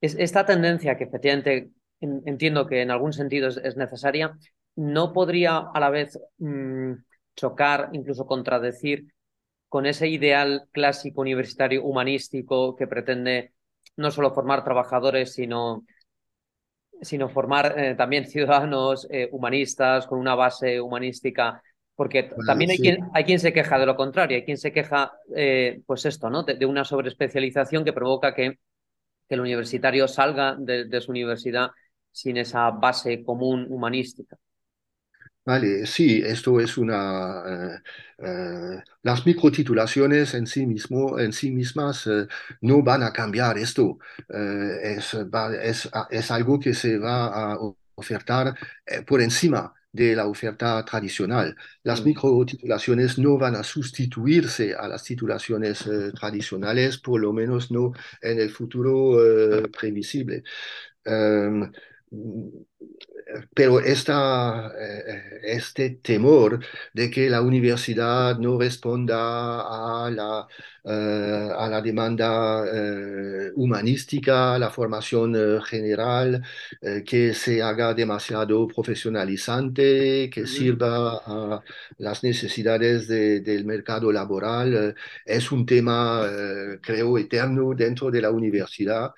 esta 0.00 0.46
tendencia 0.46 0.96
que 0.96 1.04
efectivamente 1.04 1.72
entiendo 2.00 2.66
que 2.66 2.80
en 2.80 2.90
algún 2.90 3.12
sentido 3.12 3.48
es, 3.48 3.76
necesaria, 3.76 4.34
¿no 4.76 5.12
podría 5.12 5.58
a 5.58 5.78
la 5.78 5.90
vez 5.90 6.18
mm, 6.38 6.92
chocar, 7.36 7.90
incluso 7.92 8.26
contradecir 8.26 9.06
con 9.74 9.86
ese 9.86 10.06
ideal 10.06 10.68
clásico 10.70 11.20
universitario 11.22 11.82
humanístico 11.82 12.76
que 12.76 12.86
pretende 12.86 13.54
no 13.96 14.12
solo 14.12 14.32
formar 14.32 14.62
trabajadores, 14.62 15.32
sino, 15.32 15.84
sino 17.02 17.28
formar 17.28 17.76
eh, 17.76 17.96
también 17.96 18.24
ciudadanos 18.28 19.08
eh, 19.10 19.28
humanistas 19.32 20.06
con 20.06 20.20
una 20.20 20.36
base 20.36 20.80
humanística. 20.80 21.60
Porque 21.96 22.30
también 22.46 22.70
hay, 22.70 22.78
quien, 22.78 22.98
hay 23.14 23.24
quien 23.24 23.40
se 23.40 23.52
queja 23.52 23.76
de 23.76 23.86
lo 23.86 23.96
contrario, 23.96 24.36
hay 24.36 24.44
quien 24.44 24.58
se 24.58 24.70
queja, 24.70 25.10
eh, 25.34 25.80
pues 25.84 26.06
esto, 26.06 26.30
¿no? 26.30 26.44
De, 26.44 26.64
una 26.66 26.84
sobreespecialización 26.84 27.84
que 27.84 27.92
provoca 27.92 28.32
que, 28.32 28.60
que 29.28 29.34
el 29.34 29.40
universitario 29.40 30.06
salga 30.06 30.54
de 30.56 31.00
su 31.00 31.10
universidad 31.10 31.72
sin 32.12 32.36
esa 32.36 32.70
base 32.70 33.24
común 33.24 33.66
humanística. 33.68 34.38
Vale, 35.46 35.84
sí, 35.86 36.22
esto 36.24 36.58
es 36.58 36.78
una... 36.78 37.74
Eh, 37.76 37.78
eh, 38.18 38.82
las 39.02 39.26
microtitulaciones 39.26 40.32
en 40.34 40.46
sí, 40.46 40.66
mismo, 40.66 41.18
en 41.18 41.32
sí 41.34 41.50
mismas 41.50 42.06
eh, 42.06 42.26
no 42.62 42.82
van 42.82 43.02
a 43.02 43.12
cambiar 43.12 43.58
esto. 43.58 43.98
Es, 44.28 45.14
es, 45.14 45.90
es, 46.10 46.30
algo 46.30 46.58
que 46.58 46.72
se 46.72 46.98
va 46.98 47.52
a 47.52 47.58
ofertar 47.94 48.56
por 49.06 49.20
encima 49.20 49.74
de 49.92 50.16
la 50.16 50.26
oferta 50.26 50.82
tradicional. 50.84 51.54
Las 51.82 52.00
mm. 52.02 52.04
microtitulaciones 52.06 53.18
no 53.18 53.36
van 53.38 53.56
a 53.56 53.62
sustituirse 53.62 54.74
a 54.74 54.88
las 54.88 55.04
titulaciones 55.04 55.84
tradicionales, 56.14 56.98
por 56.98 57.20
lo 57.20 57.32
menos 57.32 57.70
no 57.70 57.92
en 58.22 58.40
el 58.40 58.50
futuro 58.50 59.18
previsible. 59.70 60.42
Em, 61.04 61.70
pero 63.54 63.80
esta, 63.80 64.72
eh, 64.78 65.40
este 65.44 65.90
temor 66.02 66.60
de 66.92 67.10
que 67.10 67.30
la 67.30 67.40
universidad 67.42 68.38
no 68.38 68.58
responda 68.58 70.04
a 70.06 70.10
la, 70.10 70.46
eh, 70.84 71.48
a 71.56 71.68
la 71.68 71.80
demanda 71.80 72.64
eh, 72.72 73.50
humanística, 73.56 74.58
la 74.58 74.70
formación 74.70 75.62
general, 75.62 76.42
que 77.06 77.34
se 77.34 77.62
haga 77.62 77.94
demasiado 77.94 78.66
profesionalizante, 78.68 80.28
que 80.30 80.46
sirva 80.46 81.20
a 81.26 81.62
las 81.98 82.22
necesidades 82.22 83.08
del 83.08 83.64
mercado 83.64 84.12
laboral, 84.12 84.94
es 85.24 85.50
un 85.52 85.64
tema, 85.66 86.26
creo, 86.82 87.18
eterno 87.18 87.74
dentro 87.74 88.10
de 88.10 88.20
la 88.22 88.30
universidad. 88.30 89.12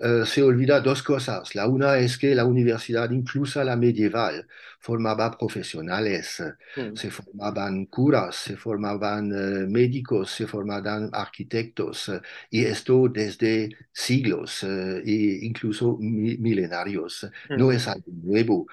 Eh, 0.00 0.24
se 0.26 0.42
olvida 0.42 0.80
dos 0.80 1.02
cosas. 1.02 1.54
La 1.54 1.66
una 1.66 1.98
es 1.98 2.18
que 2.18 2.34
la 2.34 2.44
universidad, 2.44 3.10
incluso 3.10 3.62
la 3.64 3.76
medieval, 3.76 4.46
formaba 4.78 5.36
profesionales, 5.36 6.42
mm. 6.76 6.94
se 6.94 7.10
formaban 7.10 7.86
curas, 7.86 8.36
se 8.36 8.56
formaban 8.56 9.28
médicos, 9.70 10.30
se 10.30 10.46
formaban 10.46 11.10
arquitectos, 11.12 12.12
y 12.50 12.64
esto 12.64 13.08
desde 13.08 13.70
siglos 13.92 14.62
e 14.62 15.40
incluso 15.42 15.96
milenarios. 15.98 17.28
No 17.50 17.72
es 17.72 17.88
algo 17.88 18.12
nuevo. 18.22 18.66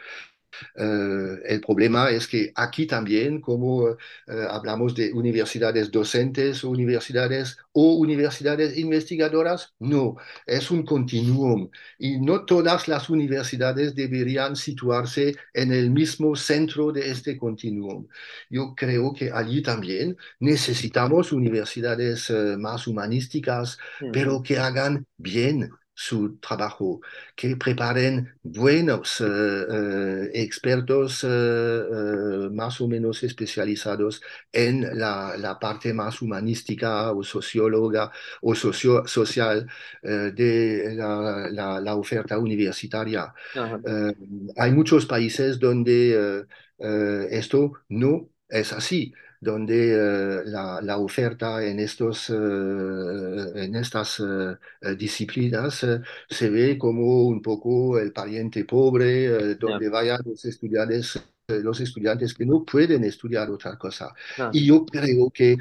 Eh, 0.76 1.42
el 1.46 1.62
problema 1.62 2.10
es 2.10 2.28
que 2.28 2.52
aquí 2.56 2.86
también, 2.86 3.42
como 3.42 3.90
eh, 3.90 3.96
hablamos 4.50 4.96
de 4.96 5.12
universidades 5.14 5.92
docentes 5.92 6.64
o 6.64 6.70
universidades 6.70 7.58
o 7.72 7.96
universidades 7.96 8.78
investigadoras, 8.78 9.74
no, 9.80 10.16
es 10.46 10.72
un 10.72 10.84
continuum. 10.84 11.70
Y 11.98 12.20
no 12.20 12.46
todas 12.46 12.88
las 12.88 13.10
universidades 13.10 13.96
deberían 13.96 14.56
situarse 14.56 15.36
en 15.54 15.72
el 15.74 15.92
mismo 15.92 16.36
centro 16.36 16.92
de 16.92 17.12
este 17.12 17.38
continuum. 17.38 18.08
Yo 18.50 18.74
creo 18.76 19.14
que 19.14 19.32
allí 19.32 19.62
también 19.62 20.18
necesitamos 20.40 21.32
universidades 21.32 22.30
eh, 22.30 22.56
más 22.58 22.88
humanísticas, 22.88 23.78
pero 24.12 24.42
que 24.42 24.58
hagan 24.58 25.06
bien 25.18 25.70
su 25.96 26.38
trabajo, 26.40 27.02
que 27.36 27.56
preparen 27.56 28.34
buenos 28.44 29.22
eh, 29.22 29.26
eh, 29.26 30.32
expertos 30.34 31.26
eh, 31.28 32.50
más 32.52 32.82
o 32.82 32.88
menos 32.88 33.24
especializados 33.24 34.22
en 34.52 35.00
la, 35.00 35.58
parte 35.60 35.94
más 35.94 36.22
humanística 36.22 37.12
o 37.12 37.24
socióloga 37.24 38.12
o 38.42 38.54
socio 38.56 39.08
social 39.08 39.68
de 40.02 40.94
la, 40.96 41.96
oferta 41.96 42.38
universitaria. 42.38 43.34
hay 44.58 44.72
muchos 44.72 45.06
países 45.06 45.60
donde 45.60 46.46
esto 47.32 47.74
no 47.90 48.30
es 48.50 48.74
así 48.74 49.14
donde 49.46 49.94
eh, 49.94 50.44
la, 50.46 50.98
oferta 50.98 51.64
en, 51.64 51.80
estos, 51.80 52.30
eh, 52.32 52.34
en 52.34 53.76
estas 53.76 54.20
eh, 54.20 54.96
disciplinas 54.98 55.86
se 56.30 56.50
ve 56.50 56.78
como 56.78 57.24
un 57.24 57.42
poco 57.42 58.00
el 58.00 58.12
pariente 58.12 58.66
pobre, 58.66 59.56
donde 59.56 59.90
vayan 59.90 60.20
los 60.26 60.44
estudiantes 60.46 61.22
los 61.48 61.80
estudiantes 61.80 62.34
que 62.34 62.44
no 62.44 62.66
pueden 62.66 63.04
estudiar 63.04 63.52
otra 63.52 63.78
cosa. 63.78 64.12
Y 64.52 64.66
yo 64.66 64.84
creo 64.84 65.30
que 65.30 65.56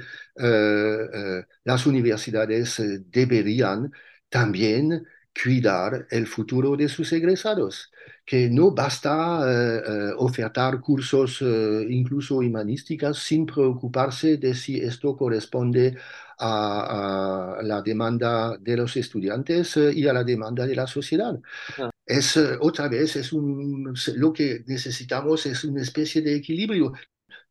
las 1.65 1.87
universidades 1.87 2.83
deberían 3.11 3.93
también 4.31 5.07
cuidar 5.43 6.07
el 6.11 6.27
futuro 6.27 6.77
de 6.77 6.89
sus 6.89 7.13
egresados, 7.13 7.91
que 8.25 8.49
no 8.51 8.71
basta 8.71 9.43
eh, 9.47 9.83
eh, 9.87 10.13
ofertar 10.17 10.81
cursos 10.81 11.43
eh, 11.43 11.87
incluso 11.91 12.37
humanísticas 12.37 13.19
sin 13.19 13.45
preocuparse 13.47 14.39
de 14.39 14.55
si 14.55 14.79
esto 14.79 15.17
corresponde 15.17 15.97
a, 16.39 17.59
la 17.63 17.83
demanda 17.83 18.57
de 18.59 18.77
los 18.77 18.97
estudiantes 18.97 19.77
y 19.77 20.07
a 20.09 20.13
la 20.13 20.25
demanda 20.25 20.67
de 20.67 20.75
la 20.75 20.87
sociedad. 20.87 21.39
Ah. 21.79 21.91
Es 22.07 22.37
otra 22.61 22.89
vez, 22.89 23.17
es 23.17 23.33
un, 23.33 23.95
lo 24.17 24.33
que 24.33 24.63
necesitamos 24.67 25.47
es 25.47 25.65
una 25.65 25.83
especie 25.83 26.23
de 26.23 26.37
equilibrio. 26.37 26.93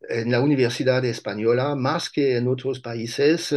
En 0.10 0.32
la 0.32 0.42
Universidad 0.42 1.04
Española, 1.06 1.76
más 1.76 2.10
que 2.10 2.36
en 2.36 2.48
otros 2.50 2.82
países, 2.82 3.56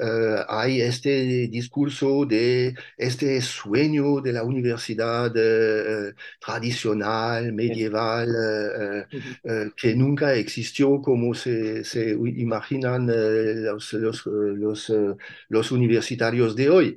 eh, 0.00 0.44
hay 0.48 0.80
este 0.80 1.48
discurso 1.48 2.24
de 2.24 2.74
este 2.96 3.40
sueño 3.40 4.20
de 4.20 4.32
la 4.32 4.44
universidad 4.44 5.32
eh, 5.36 6.14
tradicional, 6.40 7.52
medieval, 7.52 8.28
eh, 9.44 9.70
que 9.76 9.94
nunca 9.96 10.34
existió 10.34 11.00
como 11.02 11.34
se, 11.34 11.84
se 11.84 12.10
imaginan 12.10 13.06
los, 13.64 13.92
los, 13.94 14.26
los, 14.26 14.92
los, 15.48 15.72
universitarios 15.72 16.54
de 16.56 16.70
hoy. 16.70 16.96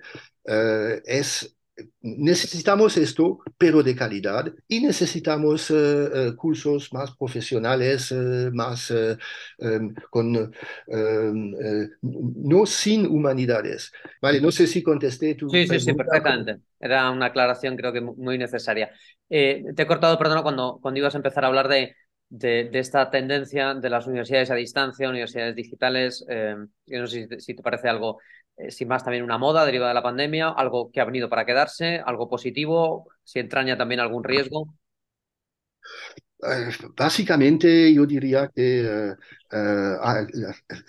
es 1.05 1.55
necesitamos 2.01 2.97
esto, 2.97 3.39
pero 3.57 3.83
de 3.83 3.95
calidad, 3.95 4.53
y 4.67 4.81
necesitamos 4.81 5.69
eh, 5.71 5.75
eh, 5.75 6.35
cursos 6.35 6.91
más 6.93 7.15
profesionales, 7.15 8.11
eh, 8.11 8.49
más 8.51 8.91
em, 8.91 9.93
con, 10.09 10.53
em, 10.87 11.55
no 12.01 12.65
sin 12.65 13.05
humanidades. 13.05 13.91
Vale, 14.21 14.41
no 14.41 14.51
sé 14.51 14.67
si 14.67 14.81
contesté 14.81 15.35
tu 15.35 15.49
Sí, 15.49 15.67
sí, 15.67 15.79
sí, 15.79 15.93
perfectamente. 15.93 16.59
Era 16.79 17.09
una 17.11 17.27
aclaración 17.27 17.75
creo 17.75 17.93
que 17.93 18.01
muy 18.01 18.37
necesaria. 18.37 18.91
te 19.27 19.73
he 19.75 19.87
cortado, 19.87 20.17
perdona, 20.17 20.43
cuando, 20.43 20.79
cuando 20.81 20.99
ibas 20.99 21.13
a 21.15 21.17
empezar 21.17 21.43
a 21.43 21.47
hablar 21.47 21.67
de, 21.67 21.95
de, 22.29 22.69
esta 22.73 23.09
tendencia 23.11 23.73
de 23.75 23.89
las 23.89 24.07
universidades 24.07 24.51
a 24.51 24.55
distancia, 24.55 25.09
universidades 25.09 25.55
digitales. 25.55 26.25
yo 26.27 26.99
no 26.99 27.07
sé 27.07 27.27
si 27.39 27.53
te 27.53 27.63
parece 27.63 27.87
algo 27.89 28.19
eh, 28.57 28.71
sin 28.71 28.87
más 28.87 29.03
también 29.03 29.23
una 29.23 29.37
moda 29.37 29.65
derivada 29.65 29.91
de 29.91 29.95
la 29.95 30.03
pandemia, 30.03 30.49
algo 30.49 30.91
que 30.91 31.01
ha 31.01 31.05
venido 31.05 31.29
para 31.29 31.45
quedarse, 31.45 32.01
algo 32.05 32.29
positivo, 32.29 33.09
si 33.23 33.39
entraña 33.39 33.77
también 33.77 33.99
algún 33.99 34.23
riesgo. 34.23 34.75
Eh, 36.43 36.71
básicamente 36.95 37.93
yo 37.93 38.05
diría 38.05 38.49
que 38.53 39.13
eh, 39.51 39.95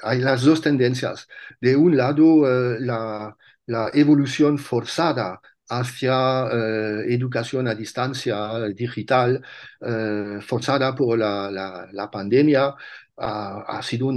hay, 0.02 0.18
las 0.20 0.42
dos 0.42 0.60
tendencias. 0.60 1.28
De 1.60 1.76
un 1.76 1.96
lado, 1.96 2.46
la, 2.78 3.36
la, 3.66 3.90
evolución 3.94 4.58
forzada 4.58 5.40
hacia 5.68 6.48
educación 7.06 7.68
a 7.68 7.74
distancia 7.74 8.58
digital, 8.74 9.42
forzada 10.40 10.94
por 10.94 11.18
la, 11.18 11.50
la, 11.50 11.88
la 11.92 12.10
pandemia, 12.10 12.74
ha, 13.16 13.80
sido 13.82 14.10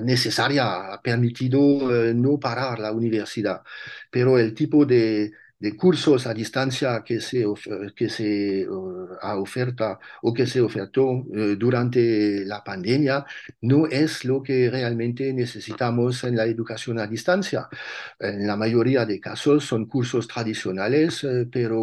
necesaria, 0.00 0.94
ha 0.94 1.02
permitido 1.02 2.08
eh, 2.08 2.14
no 2.14 2.38
parar 2.38 2.78
la 2.78 2.92
universidad, 2.92 3.62
pero 4.10 4.38
el 4.38 4.54
tipo 4.54 4.84
de, 4.86 5.32
de 5.66 5.76
cursos 5.76 6.26
a 6.26 6.32
distancia 6.32 7.02
que 7.04 7.20
se, 7.20 7.44
que 7.96 8.08
se 8.08 8.68
uh, 8.68 9.08
oferta 9.46 9.98
o 10.22 10.32
que 10.32 10.46
se 10.46 10.60
ofertó 10.60 11.06
uh, 11.10 11.56
durante 11.58 12.44
la 12.44 12.62
pandemia 12.62 13.24
no 13.62 13.86
es 13.86 14.24
lo 14.24 14.42
que 14.42 14.70
realmente 14.70 15.32
necesitamos 15.32 16.22
en 16.22 16.36
la 16.36 16.44
educación 16.44 17.00
a 17.00 17.06
distancia. 17.06 17.68
En 18.20 18.46
la 18.46 18.56
mayoría 18.56 19.04
de 19.04 19.18
casos 19.18 19.64
son 19.64 19.86
cursos 19.86 20.28
tradicionales, 20.28 21.24
uh, 21.24 21.48
pero 21.50 21.76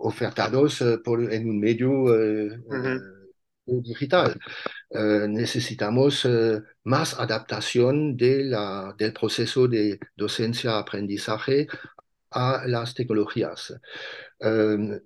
ofertados 0.00 0.84
por, 1.04 1.32
en 1.32 1.48
un 1.48 1.58
medio 1.60 1.90
digital. 3.66 4.38
Eh, 4.90 5.26
necesitamos 5.28 6.24
eh, 6.24 6.62
más 6.84 7.18
adaptación 7.18 8.16
del 8.16 8.54
proceso 9.18 9.66
de 9.68 9.98
docencia-aprendizaje 10.16 11.66
a 12.30 12.62
las 12.66 12.94
tecnologías. 12.94 13.74
Eh, 14.40 15.00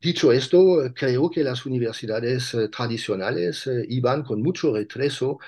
dicho 0.00 0.32
esto, 0.32 0.92
creo 0.94 1.30
que 1.30 1.42
las 1.44 1.66
universidades 1.66 2.56
tradicionales 2.70 3.68
iban 3.88 4.22
con 4.22 4.42
mucho 4.42 4.74
retraso 4.74 5.38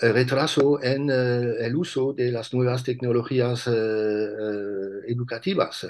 retraso 0.00 0.82
en 0.82 1.10
el 1.10 1.74
uso 1.76 2.12
de 2.12 2.30
las 2.32 2.52
nuevas 2.54 2.84
tecnologías 2.84 3.66
educativas. 5.06 5.86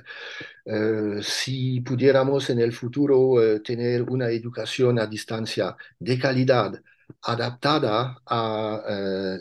si 1.23 1.81
pudiéramos 1.81 2.51
en 2.51 2.61
el 2.61 2.73
futuro 2.73 3.61
tener 3.63 4.03
una 4.03 4.29
educación 4.31 4.99
a 4.99 5.07
distancia 5.07 5.77
de 5.99 6.19
calidad, 6.19 6.81
adaptada 7.23 8.23
a 8.27 8.83
eh, 8.89 9.39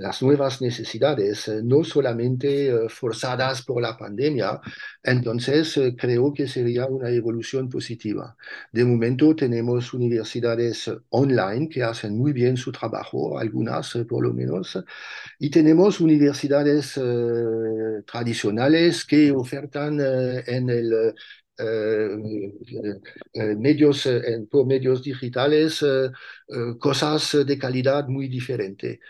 las 0.00 0.22
nuevas 0.22 0.60
necesidades, 0.62 1.48
eh, 1.48 1.60
no 1.62 1.84
solamente 1.84 2.68
eh, 2.68 2.88
forzadas 2.88 3.62
por 3.62 3.82
la 3.82 3.96
pandemia, 3.96 4.60
entonces 5.02 5.78
creo 5.96 6.32
que 6.32 6.46
sería 6.48 6.86
una 6.86 7.10
evolución 7.10 7.68
positiva. 7.68 8.36
De 8.72 8.84
momento 8.84 9.34
tenemos 9.34 9.94
universidades 9.94 10.90
online 11.10 11.68
que 11.68 11.82
hacen 11.82 12.16
muy 12.18 12.32
bien 12.32 12.56
su 12.56 12.72
trabajo, 12.72 13.38
algunas 13.38 13.96
por 14.08 14.22
lo 14.22 14.32
menos, 14.32 14.78
y 15.38 15.50
tenemos 15.50 16.00
universidades 16.00 16.98
tradicionales 18.06 19.04
que 19.04 19.30
ofertan 19.32 20.00
en 20.46 20.70
el 20.70 20.92
eh, 20.92 21.08
eh, 21.08 21.14
medios, 23.58 24.06
eh, 24.06 24.46
por 24.50 24.66
medios 24.66 25.02
digitales, 25.02 25.84
cosas 26.78 27.46
de 27.46 27.58
calidad 27.58 28.08
muy 28.08 28.28
diferente. 28.28 29.00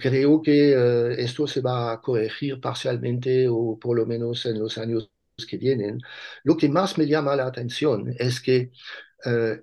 creo 0.00 0.42
que 0.42 1.14
esto 1.18 1.46
se 1.46 1.60
va 1.60 1.92
a 1.92 2.00
corregir 2.00 2.60
parcialmente 2.60 3.46
o 3.48 3.78
por 3.78 3.96
lo 3.96 4.06
menos 4.06 4.46
en 4.46 4.58
los 4.58 4.76
años 4.78 5.10
que 5.48 5.56
vienen. 5.56 6.00
Lo 6.44 6.56
que 6.56 6.68
más 6.68 6.98
me 6.98 7.06
llama 7.06 7.36
la 7.36 7.46
atención 7.46 8.14
es 8.18 8.40
que 8.40 8.70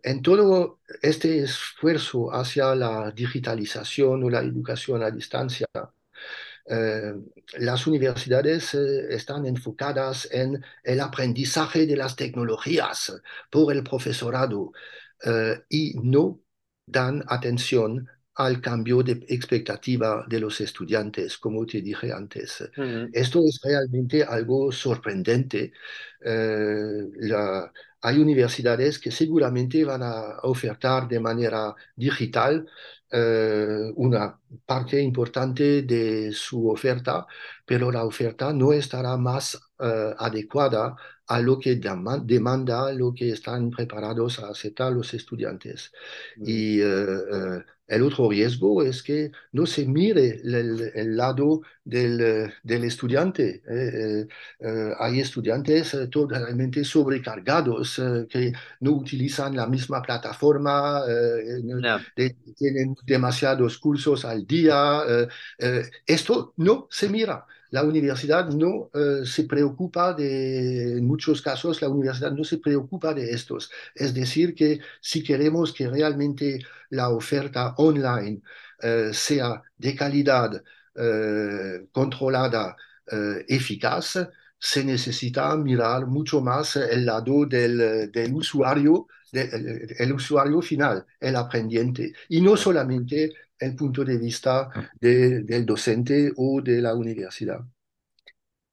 en 0.03 0.21
todo 0.21 0.79
este 1.01 1.39
esfuerzo 1.39 2.31
hacia 2.33 2.75
la 2.75 3.11
digitalización 3.11 4.23
o 4.23 4.29
la 4.29 4.39
educación 4.41 5.03
a 5.03 5.11
distancia, 5.11 5.67
las 7.57 7.87
universidades 7.87 8.73
están 8.73 9.45
enfocadas 9.45 10.27
en 10.31 10.63
el 10.83 10.99
aprendizaje 10.99 11.85
de 11.85 11.95
las 11.95 12.15
tecnologías 12.15 13.13
por 13.49 13.73
el 13.73 13.83
profesorado 13.83 14.71
y 15.69 15.93
no 16.03 16.41
dan 16.85 17.23
atención 17.27 18.07
al 18.35 18.61
cambio 18.61 19.01
de 19.01 19.13
expectativa 19.29 20.25
de 20.27 20.39
los 20.39 20.61
estudiantes, 20.61 21.37
como 21.37 21.65
te 21.65 21.81
dije 21.81 22.11
antes. 22.11 22.63
Esto 23.11 23.43
es 23.45 23.59
realmente 23.63 24.23
algo 24.23 24.71
sorprendente. 24.71 25.73
Eh, 26.21 27.07
hay 28.01 28.19
universidades 28.19 28.99
que 28.99 29.11
seguramente 29.11 29.83
van 29.83 30.03
a 30.03 30.39
ofertar 30.43 31.07
de 31.07 31.19
manera 31.19 31.75
digital 31.95 32.67
eh, 33.11 33.91
una 33.95 34.39
parte 34.65 35.01
importante 35.01 35.83
de 35.83 36.31
su 36.33 36.69
oferta, 36.69 37.25
pero 37.65 37.91
la 37.91 38.03
oferta 38.05 38.53
no 38.53 38.73
estará 38.73 39.17
más 39.17 39.55
eh, 39.79 40.13
adecuada 40.17 40.95
a 41.27 41.39
lo 41.39 41.59
que 41.59 41.75
demanda, 41.75 42.91
lo 42.93 43.13
que 43.13 43.29
están 43.31 43.69
preparados 43.71 44.39
a 44.39 44.49
aceptar 44.49 44.93
los 44.93 45.13
estudiantes. 45.13 45.91
Y 46.43 46.79
el 47.87 48.03
otro 48.03 48.29
riesgo 48.29 48.83
es 48.83 49.01
que 49.01 49.31
no 49.53 49.65
se 49.65 49.85
mire 49.85 50.41
el, 50.43 51.15
lado 51.15 51.61
del, 51.83 52.53
del 52.63 52.83
estudiante. 52.83 53.61
Eh, 53.67 53.67
eh, 53.69 54.27
eh, 54.59 54.93
hay 54.99 55.19
estudiantes 55.21 55.97
totalmente 56.11 56.83
sobrecargados 56.83 58.01
que 58.29 58.51
no 58.81 58.91
utilizan 58.91 59.55
la 59.55 59.67
misma 59.67 60.01
plataforma, 60.01 61.01
tienen 62.55 62.95
demasiados 63.05 63.77
cursos 63.77 64.25
al 64.25 64.45
día. 64.45 65.01
esto 66.05 66.53
no 66.57 66.87
se 66.89 67.09
mira. 67.09 67.45
La 67.71 67.83
universidad 67.83 68.49
no 68.49 68.89
se 69.25 69.43
preocupa 69.43 70.13
de, 70.13 70.97
en 70.97 71.05
muchos 71.05 71.41
casos, 71.41 71.81
la 71.81 71.89
universidad 71.89 72.31
no 72.31 72.43
se 72.43 72.57
preocupa 72.59 73.13
de 73.13 73.31
estos. 73.31 73.71
Es 73.95 74.13
decir, 74.13 74.55
que 74.55 74.79
si 75.01 75.23
queremos 75.23 75.73
que 75.73 75.89
realmente 75.89 76.59
la 76.89 77.09
oferta 77.09 77.73
online 77.77 78.41
eh, 78.81 79.09
sea 79.13 79.61
de 79.77 79.95
calidad, 79.95 80.63
eh, 80.95 81.87
controlada, 81.91 82.75
eh, 83.11 83.45
eficaz, 83.47 84.17
se 84.59 84.83
necesita 84.83 85.55
mirar 85.55 86.07
mucho 86.07 86.41
más 86.41 86.75
el 86.75 87.05
lado 87.05 87.45
del, 87.45 88.09
usuario, 88.33 89.07
el 89.31 90.13
usuario 90.13 90.61
final, 90.61 91.05
el 91.19 91.35
aprendiente, 91.35 92.13
y 92.29 92.41
no 92.41 92.57
solamente 92.57 93.31
el 93.59 93.75
punto 93.75 94.03
de 94.03 94.17
vista 94.17 94.69
del 94.99 95.65
docente 95.65 96.31
o 96.35 96.61
de 96.61 96.81
la 96.81 96.93
universidad. 96.95 97.61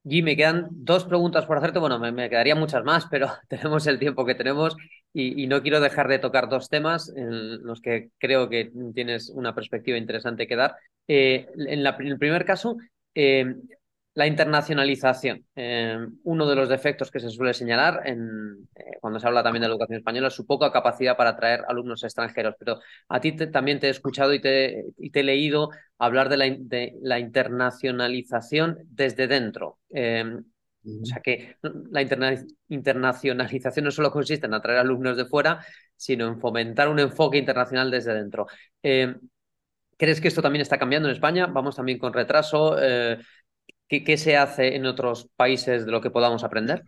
Guy, 0.06 0.20
me 0.20 0.36
quedan 0.36 0.68
dos 0.70 1.04
preguntas 1.04 1.46
por 1.46 1.56
hacerte. 1.56 1.78
Bueno, 1.78 1.98
me, 1.98 2.12
me 2.12 2.28
quedarían 2.28 2.60
muchas 2.60 2.84
más, 2.84 3.06
pero 3.10 3.28
tenemos 3.48 3.86
el 3.86 3.98
tiempo 3.98 4.26
que 4.26 4.34
tenemos 4.34 4.76
y, 5.14 5.46
no 5.46 5.62
quiero 5.62 5.80
dejar 5.80 6.08
de 6.08 6.18
tocar 6.18 6.48
dos 6.48 6.68
temas 6.68 7.10
en 7.16 7.62
los 7.64 7.80
que 7.80 8.10
creo 8.18 8.48
que 8.48 8.72
tienes 8.94 9.30
una 9.30 9.54
perspectiva 9.54 9.96
interesante 9.96 10.46
que 10.46 10.56
dar. 10.56 10.76
Eh, 11.06 11.46
en, 11.56 11.86
el 11.86 12.18
primer 12.18 12.44
caso, 12.44 12.76
eh, 13.14 13.54
la 14.14 14.28
internacionalización. 14.28 15.44
Eh, 15.56 15.98
uno 16.22 16.46
de 16.48 16.54
los 16.54 16.68
defectos 16.68 17.10
que 17.10 17.18
se 17.18 17.30
suele 17.30 17.52
señalar 17.52 18.02
en, 18.04 18.68
eh, 18.76 18.98
cuando 19.00 19.18
se 19.18 19.26
habla 19.26 19.42
también 19.42 19.62
de 19.62 19.68
la 19.68 19.74
educación 19.74 19.98
española 19.98 20.28
es 20.28 20.34
su 20.34 20.46
poca 20.46 20.70
capacidad 20.70 21.16
para 21.16 21.30
atraer 21.30 21.64
alumnos 21.66 22.04
extranjeros. 22.04 22.54
Pero 22.58 22.78
a 23.08 23.20
ti 23.20 23.32
también 23.32 23.80
te 23.80 23.88
he 23.88 23.90
escuchado 23.90 24.32
y 24.32 24.40
te, 24.40 24.84
he 24.96 25.22
leído 25.22 25.70
hablar 25.98 26.28
de 26.28 26.36
la, 27.00 27.18
internacionalización 27.18 28.78
desde 28.86 29.26
dentro. 29.26 29.78
Eh, 29.92 30.24
o 30.84 31.06
sea 31.06 31.20
que 31.20 31.56
la 31.90 32.02
internacionalización 32.68 33.84
no 33.86 33.90
solo 33.90 34.10
consiste 34.12 34.46
en 34.46 34.54
atraer 34.54 34.80
alumnos 34.80 35.16
de 35.16 35.24
fuera, 35.24 35.64
sino 35.96 36.28
en 36.28 36.38
fomentar 36.38 36.88
un 36.88 37.00
enfoque 37.00 37.38
internacional 37.38 37.90
desde 37.90 38.12
dentro. 38.14 38.46
¿Crees 39.96 40.20
que 40.20 40.28
esto 40.28 40.42
también 40.42 40.60
está 40.60 40.78
cambiando 40.78 41.08
en 41.08 41.14
España? 41.14 41.46
Vamos 41.46 41.76
también 41.76 41.98
con 41.98 42.12
retraso. 42.12 42.76
¿Qué, 43.88 44.16
se 44.16 44.36
hace 44.36 44.76
en 44.76 44.86
otros 44.86 45.28
países 45.36 45.84
de 45.84 45.92
lo 45.92 46.00
que 46.00 46.10
podamos 46.10 46.42
aprender? 46.42 46.84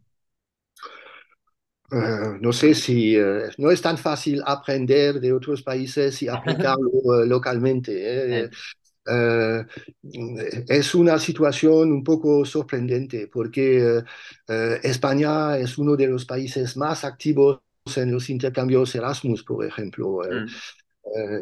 Eh, 1.93 2.39
no 2.41 2.53
sé 2.53 2.75
si 2.75 3.17
eh, 3.17 3.49
no 3.59 3.71
es 3.71 3.81
tan 3.81 3.97
fácil 3.97 4.43
aprender 4.45 5.21
de 5.21 5.33
otros 5.33 5.63
países 5.63 6.21
y 6.23 6.29
aplicarlo 6.29 6.91
eh, 7.23 7.27
localmente. 7.27 8.51
es 10.69 10.95
una 10.97 11.19
situación 11.19 11.93
un 11.93 12.03
poco 12.03 12.45
sorprendente 12.45 13.29
porque 13.29 14.03
España 14.83 15.57
es 15.59 15.79
uno 15.79 15.95
de 15.95 16.09
los 16.09 16.25
países 16.25 16.77
más 16.77 17.05
activos 17.05 17.61
en 17.95 18.11
los 18.11 18.29
intercambios 18.31 18.95
Erasmus, 18.97 19.45
por 19.45 19.65
ejemplo. 19.65 20.23
Mm. 20.29 20.47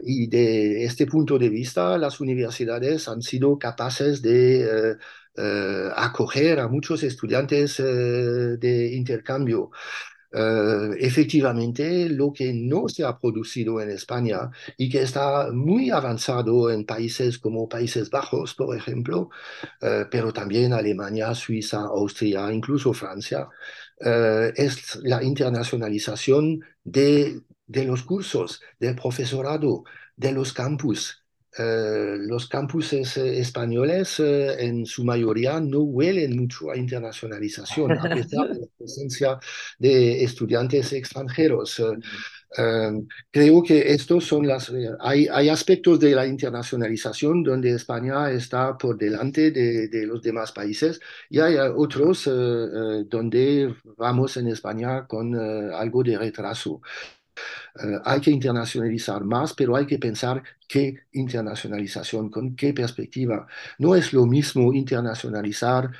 y 0.05 0.26
de 0.26 0.84
este 0.84 1.07
punto 1.07 1.38
de 1.38 1.48
vista, 1.48 1.96
las 1.96 2.20
universidades 2.20 3.09
han 3.09 3.22
sido 3.22 3.59
capaces 3.59 4.20
de 4.20 4.98
eh, 5.37 5.91
acoger 5.97 6.61
a 6.61 6.68
muchos 6.68 7.03
estudiantes 7.03 7.80
eh, 7.80 7.85
de 7.85 8.95
intercambio. 8.95 9.70
Eh, 10.32 10.91
efectivamente, 11.01 12.09
lo 12.09 12.32
que 12.32 12.53
no 12.53 12.89
se 12.89 13.05
ha 13.05 13.18
producido 13.18 13.80
en 13.80 13.91
España 13.91 14.51
y 14.76 14.89
que 14.91 15.03
está 15.03 15.51
muy 15.53 15.91
avanzado 15.91 16.70
en 16.70 16.85
países 16.87 17.39
como 17.39 17.68
Países 17.68 18.11
Bajos, 18.11 18.55
por 18.55 18.76
ejemplo, 18.76 19.30
pero 20.11 20.32
también 20.32 20.72
Alemania, 20.72 21.35
Suiza, 21.35 21.80
Austria, 21.82 22.53
incluso 22.53 22.93
Francia, 22.93 23.49
es 24.57 24.97
la 25.03 25.22
internacionalización 25.22 26.61
de, 26.85 27.41
de 27.66 27.85
los 27.85 28.03
cursos, 28.03 28.61
del 28.78 28.97
profesorado, 28.97 29.85
de 30.16 30.32
los 30.32 30.53
campus. 30.53 31.24
Eh, 31.57 32.16
los 32.18 32.48
campuses 32.48 33.16
eh, 33.16 33.38
españoles 33.38 34.18
eh, 34.18 34.57
en 34.59 34.84
su 34.86 35.05
mayoría 35.05 35.61
no 35.61 35.80
huelen 35.82 36.36
mucho 36.36 36.72
a 36.72 36.76
internacionalización, 36.76 37.92
a 37.92 38.02
pesar 38.02 38.48
de 38.52 38.61
la 38.61 38.66
presencia 38.76 39.38
de 39.78 40.24
estudiantes 40.24 40.92
extranjeros. 40.92 41.80
creo 43.30 43.62
que 43.62 43.92
estos 43.92 44.24
son 44.24 44.46
las... 44.46 44.72
Hay, 45.00 45.28
hay, 45.30 45.48
aspectos 45.48 45.98
de 46.00 46.14
la 46.14 46.26
internacionalización 46.26 47.42
donde 47.42 47.70
España 47.70 48.30
está 48.30 48.76
por 48.78 48.96
delante 48.96 49.50
de, 49.50 49.88
de 49.88 50.07
los 50.07 50.22
demás 50.22 50.52
países 50.52 51.00
y 51.30 51.40
hay 51.40 51.57
otros 51.57 52.24
donde 52.24 53.74
vamos 53.96 54.36
en 54.36 54.48
España 54.48 55.07
con 55.07 55.34
algo 55.36 56.02
de 56.02 56.18
retraso. 56.18 56.80
Eh, 57.82 57.99
hay 58.05 58.20
que 58.20 58.30
internacionalizar 58.30 59.24
más, 59.24 59.55
pero 59.55 59.76
hay 59.76 59.87
que 59.87 59.99
pensar 59.99 60.43
qué 60.68 60.95
internacionalización, 61.12 62.30
con 62.30 62.55
qué 62.57 62.72
perspectiva. 62.72 63.47
No 63.78 63.95
es 63.95 64.12
lo 64.12 64.26
mismo 64.26 64.72
internacionalizar 64.72 65.91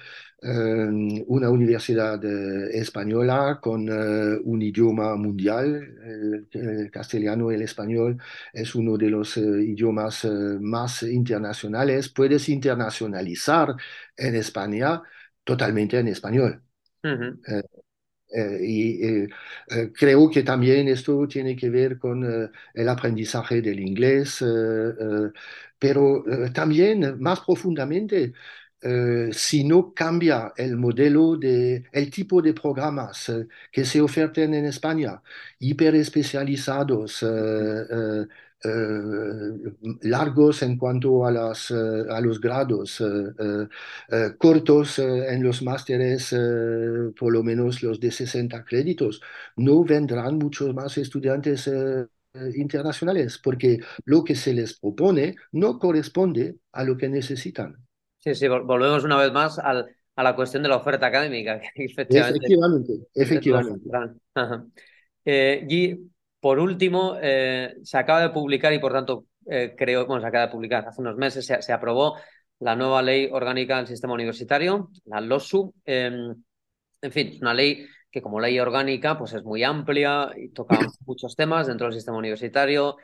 eh, 0.43 1.23
una 1.27 1.49
universidad 1.51 2.23
eh, 2.25 2.79
española 2.79 3.59
con 3.63 3.89
un 3.91 4.63
idioma 4.63 5.17
mundial. 5.17 6.47
El, 6.53 6.91
castellano 6.91 7.51
y 7.51 7.55
el 7.57 7.63
español 7.63 8.19
es 8.53 8.75
uno 8.75 8.97
de 8.97 9.11
los 9.11 9.37
idiomas 9.37 10.27
más 10.61 11.03
internacionales. 11.03 12.09
Puedes 12.11 12.49
internacionalizar 12.49 13.75
en 14.17 14.35
España 14.37 15.03
totalmente 15.45 15.99
en 15.99 16.09
español. 16.09 16.63
Eh, 18.35 18.59
y 18.63 19.05
eh, 19.07 19.29
eh, 19.71 19.93
creo 19.95 20.29
que 20.29 20.43
también 20.43 20.89
esto 20.89 21.27
tiene 21.29 21.55
que 21.55 21.71
ver 21.71 21.99
con 21.99 22.25
el 22.75 22.89
aprendizaje 22.89 23.63
del 23.63 23.79
inglés, 23.81 24.43
pero 25.79 26.25
también 26.53 27.21
más 27.21 27.41
profundamente, 27.41 28.33
si 29.33 29.65
no 29.65 29.95
cambia 29.95 30.53
el 30.57 30.77
modelo 30.77 31.37
de, 31.37 31.85
el 31.93 32.11
tipo 32.11 32.43
de 32.43 32.53
programas 32.55 33.33
que 33.73 33.85
se 33.85 34.01
ofertan 34.01 34.55
en 34.55 34.67
España, 34.67 35.23
hiperespecializados, 35.59 37.23
eh, 37.23 38.27
largos 40.03 40.63
en 40.63 40.77
cuanto 40.79 41.27
a, 41.27 41.31
las, 41.31 41.71
eh, 41.71 41.75
a 42.11 42.21
los 42.21 42.41
grados, 42.41 43.01
eh, 43.01 44.31
cortos 44.39 44.99
en 44.99 45.43
los 45.43 45.63
másteres, 45.63 46.35
por 47.19 47.33
lo 47.33 47.43
menos 47.43 47.83
los 47.83 48.01
de 48.01 48.11
60 48.11 48.65
créditos, 48.65 49.21
no 49.57 49.85
vendrán 49.85 50.39
muchos 50.39 50.75
más 50.75 50.97
estudiantes 50.99 51.71
internacionales 52.57 53.39
porque 53.43 53.79
lo 54.05 54.25
que 54.25 54.35
se 54.35 54.53
les 54.53 54.79
propone 54.79 55.37
no 55.53 55.79
corresponde 55.79 56.57
a 56.73 56.85
lo 56.85 56.97
que 56.97 57.09
necesitan. 57.09 57.77
Sí, 58.19 58.35
sí, 58.35 58.49
volvemos 58.49 59.05
una 59.05 59.19
vez 59.19 59.33
más 59.33 59.59
al, 59.59 59.95
a 60.17 60.23
la 60.23 60.35
cuestión 60.35 60.63
de 60.63 60.69
la 60.69 60.77
oferta 60.77 61.07
académica. 61.07 61.61
Efectivamente, 61.75 62.93
efectivamente. 63.15 63.81
y 65.27 66.14
por 66.45 66.59
último, 66.59 67.17
eh, 67.23 67.75
se 67.85 67.97
acaba 67.97 68.21
de 68.21 68.29
publicar 68.29 68.71
y 68.75 68.79
por 68.79 68.93
tanto 68.93 69.25
eh, 69.47 69.75
creo, 69.79 70.05
bueno, 70.05 70.21
se 70.21 70.27
acaba 70.29 70.45
de 70.45 70.53
publicar 70.53 70.87
hace 70.87 71.01
unos 71.01 71.17
meses, 71.17 71.47
se, 71.47 71.73
aprobó 71.73 72.19
la 72.59 72.77
nueva 72.77 73.01
ley 73.01 73.31
orgánica 73.33 73.79
del 73.79 73.87
sistema 73.87 74.13
universitario, 74.13 74.91
la 75.07 75.23
LOSU. 75.23 75.73
Em, 75.87 76.35
en 77.01 77.13
fin, 77.13 77.29
es 77.29 77.41
una 77.41 77.55
ley 77.55 77.87
que 78.11 78.21
como 78.21 78.41
ley 78.41 78.61
orgánica 78.61 79.17
pues 79.17 79.33
es 79.33 79.43
muy 79.43 79.63
amplia 79.65 80.33
y 80.37 80.51
toca 80.51 80.77
muchos 81.07 81.35
temas 81.35 81.67
dentro 81.67 81.87
del 81.87 81.95
sistema 81.95 82.19
universitario, 82.19 82.99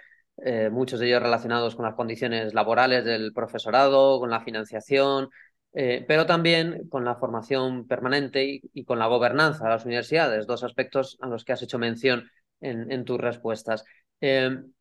eh, 0.45 0.68
muchos 0.68 1.01
de 1.01 1.07
ellos 1.07 1.22
relacionados 1.22 1.74
con 1.76 1.86
las 1.86 1.95
condiciones 1.95 2.53
laborales 2.53 3.07
del 3.07 3.32
profesorado, 3.32 4.20
con 4.20 4.28
la 4.28 4.43
financiación, 4.43 5.30
eh, 5.72 6.05
pero 6.07 6.26
también 6.26 6.88
con 6.91 7.07
la 7.07 7.16
formación 7.16 7.86
permanente 7.86 8.61
y, 8.74 8.84
con 8.84 8.99
la 8.99 9.07
gobernanza 9.07 9.64
de 9.64 9.70
las 9.70 9.86
universidades, 9.86 10.47
dos 10.47 10.62
aspectos 10.62 11.16
a 11.22 11.26
los 11.26 11.43
que 11.43 11.55
has 11.55 11.62
hecho 11.62 11.78
mención 11.78 12.28
en, 12.61 13.04
tus 13.04 13.18
respuestas. 13.20 13.84
Em, 14.20 14.72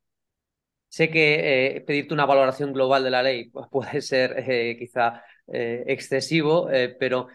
sé 0.89 1.09
que 1.09 1.77
eh, 1.77 1.81
pedirte 1.81 2.13
una 2.13 2.25
valoración 2.25 2.73
global 2.73 3.03
de 3.03 3.11
la 3.11 3.23
ley 3.23 3.51
puede 3.71 4.01
ser 4.01 4.35
quizá 4.77 5.23
excesivo, 5.51 6.69
pero 6.99 7.27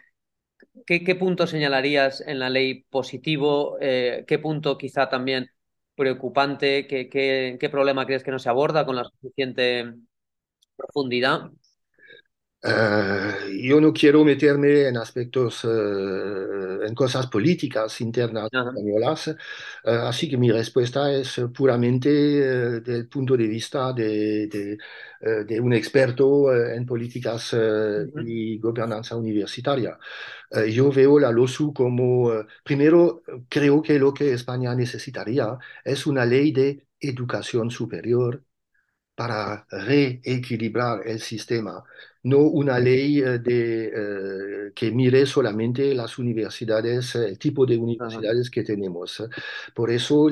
¿qué, 0.86 1.16
punto 1.16 1.47
señalarías 1.47 2.20
en 2.20 2.38
la 2.38 2.51
ley 2.51 2.84
positivo? 2.84 3.76
¿Qué 3.80 4.38
punto 4.40 4.78
quizá 4.78 5.09
también 5.09 5.51
preocupante? 5.97 6.86
¿Qué, 6.86 7.09
qué, 7.09 7.68
problema 7.70 8.07
crees 8.07 8.22
que 8.22 8.30
no 8.30 8.38
se 8.38 8.49
aborda 8.49 8.86
con 8.86 8.97
la 8.97 9.05
suficiente 9.05 9.95
profundidad? 10.76 11.51
Eh, 12.67 13.61
yo 13.62 13.79
no 13.79 13.93
quiero 13.93 14.25
meterme 14.25 14.89
en 14.89 14.97
aspectos, 14.97 15.65
eh, 15.65 16.87
en 16.87 16.95
cosas 16.95 17.27
políticas 17.27 18.01
internas 18.01 18.49
españolas, 18.51 19.29
eh, 19.29 19.37
así 19.85 20.31
que 20.31 20.39
mi 20.39 20.51
respuesta 20.51 21.12
es 21.12 21.41
puramente 21.55 22.09
del 22.81 23.07
punto 23.09 23.37
de 23.37 23.47
vista 23.49 23.93
de, 23.93 24.47
de, 24.49 25.61
un 25.61 25.73
experto 25.75 26.55
en 26.55 26.87
políticas 26.87 27.55
y 28.25 28.59
gobernanza 28.59 29.17
universitaria. 29.17 29.99
yo 30.71 30.91
veo 30.93 31.19
la 31.19 31.31
LOSU 31.33 31.73
como, 31.73 32.31
primero, 32.65 33.23
creo 33.49 33.83
que 33.83 33.99
lo 33.99 34.12
que 34.15 34.33
España 34.35 34.75
necesitaría 34.75 35.59
es 35.85 36.07
una 36.07 36.25
ley 36.25 36.53
de 36.53 36.87
educación 37.01 37.71
superior 37.71 38.43
para 39.15 39.67
reequilibrar 39.71 41.07
el 41.07 41.21
sistema, 41.21 41.85
no 42.25 42.39
una 42.39 42.79
ley 42.79 43.20
eh, 43.20 43.39
de, 43.39 43.87
eh, 44.68 44.72
que 44.75 44.91
mire 44.91 45.27
solamente 45.27 45.95
las 45.95 46.18
universidades, 46.18 47.14
el 47.14 47.39
tipo 47.39 47.66
de 47.66 47.77
universidades 47.77 48.51
que 48.51 48.64
tenemos. 48.64 49.22
Por 49.75 49.91
eso, 49.91 50.31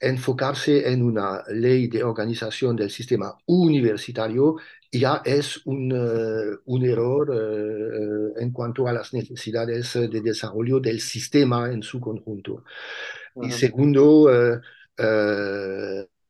enfocarse 0.00 0.90
en 0.90 1.02
una 1.02 1.42
ley 1.48 1.88
de 1.88 2.02
organización 2.04 2.76
del 2.76 2.90
sistema 2.90 3.36
universitario 3.46 4.56
ya 4.90 5.22
es 5.24 5.64
un, 5.66 5.92
eh, 5.92 6.58
un 6.66 6.84
error 6.84 8.34
en 8.36 8.50
cuanto 8.52 8.86
a 8.88 8.92
las 8.92 9.14
necesidades 9.14 9.94
de 9.94 10.20
desarrollo 10.20 10.80
del 10.80 11.00
sistema 11.00 11.70
en 11.72 11.82
su 11.82 12.00
conjunto. 12.00 12.64
Y 13.40 13.50
segundo, 13.52 14.28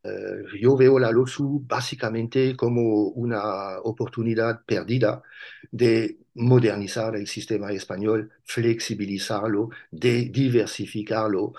eh, 0.04 0.44
yo 0.60 0.76
veo 0.76 0.98
la 0.98 1.10
LOSU 1.10 1.64
básicamente 1.66 2.56
como 2.56 3.08
una 3.08 3.78
oportunidad 3.80 4.64
perdida 4.64 5.22
de 5.70 6.18
modernizar 6.34 7.16
el 7.16 7.26
sistema 7.26 7.70
español, 7.72 8.30
flexibilizarlo, 8.44 9.70
de 9.90 10.26
diversificarlo. 10.26 11.52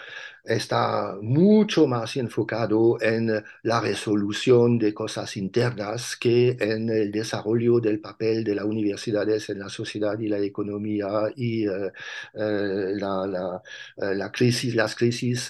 Está 0.43 1.15
mucho 1.21 1.87
más 1.87 2.17
enfocado 2.17 2.97
en 3.01 3.31
la 3.63 3.79
resolución 3.81 4.77
de 4.77 4.93
cosas 4.93 5.37
internas 5.37 6.17
que 6.17 6.57
en 6.59 6.89
el 6.89 7.11
desarrollo 7.11 7.79
del 7.79 8.01
papel 8.01 8.43
de 8.43 8.55
las 8.55 8.65
universidades 8.65 9.49
en 9.49 9.59
la 9.59 9.69
sociedad 9.69 10.19
y 10.19 10.27
la 10.27 10.39
economía 10.39 11.07
y 11.37 11.65
eh, 11.67 11.91
eh, 12.33 12.93
la, 12.95 13.61
la, 13.97 14.31
crisis, 14.31 14.75
las 14.75 14.95
crisis 14.95 15.49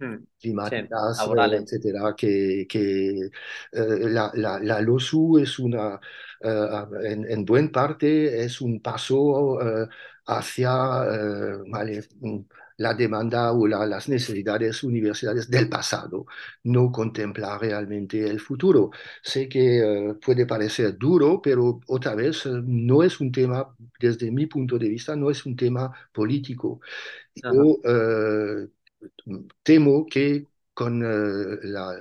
hmm 0.00 0.24
climáticas, 0.40 1.26
eh, 1.26 1.56
etcétera, 1.62 2.14
que, 2.16 2.66
que 2.68 3.26
eh, 3.26 3.30
la, 3.72 4.30
la, 4.34 4.58
la, 4.60 4.80
LOSU 4.80 5.38
es 5.38 5.58
una, 5.58 5.94
eh, 5.94 5.98
en, 7.04 7.30
en 7.30 7.44
buena 7.44 7.70
parte 7.72 8.44
es 8.44 8.60
un 8.60 8.80
paso 8.80 9.58
hacia 10.26 10.70
vale, 11.68 12.04
mm, 12.20 12.38
la 12.78 12.94
demanda 12.94 13.52
o 13.52 13.66
las 13.68 14.08
necesidades 14.08 14.82
universitarias 14.82 15.48
del 15.48 15.68
pasado, 15.68 16.26
no 16.64 16.90
contempla 16.90 17.56
realmente 17.58 18.26
el 18.28 18.40
futuro. 18.40 18.90
Sé 19.22 19.48
que 19.48 20.14
puede 20.24 20.46
parecer 20.46 20.96
duro, 20.98 21.40
pero 21.42 21.80
otra 21.86 22.14
vez 22.14 22.46
no 22.46 23.02
es 23.02 23.20
un 23.20 23.30
tema, 23.32 23.74
desde 24.00 24.30
mi 24.30 24.46
punto 24.46 24.78
de 24.78 24.88
vista, 24.88 25.14
no 25.16 25.30
es 25.30 25.46
un 25.46 25.56
tema 25.56 25.92
político. 26.12 26.80
Yo 27.34 27.80
temo 29.62 30.06
que 30.06 30.46
con 30.74 31.02
eh, 31.02 31.58
la 31.64 31.94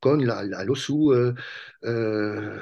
con 0.00 0.26
la, 0.26 0.42
LOSU, 0.42 1.12
eh, 1.14 1.34
eh, 1.82 2.60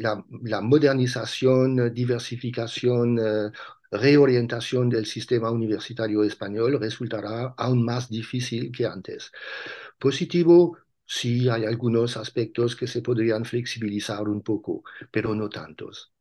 la, 0.00 0.60
modernización, 0.60 1.92
diversificación, 1.92 3.18
reorientación 3.90 4.88
del 4.88 5.06
sistema 5.06 5.50
universitario 5.50 6.24
español 6.24 6.78
resultará 6.80 7.54
aún 7.56 7.84
más 7.84 8.08
difícil 8.08 8.70
que 8.72 8.86
antes. 8.86 9.32
Positivo, 9.98 10.78
sí 11.04 11.48
hay 11.48 11.64
algunos 11.64 12.16
aspectos 12.16 12.76
que 12.76 12.86
se 12.86 13.02
podrían 13.02 13.44
flexibilizar 13.44 14.28
un 14.28 14.42
poco, 14.42 14.82
pero 15.10 15.34
no 15.34 15.48
tantos. 15.48 16.12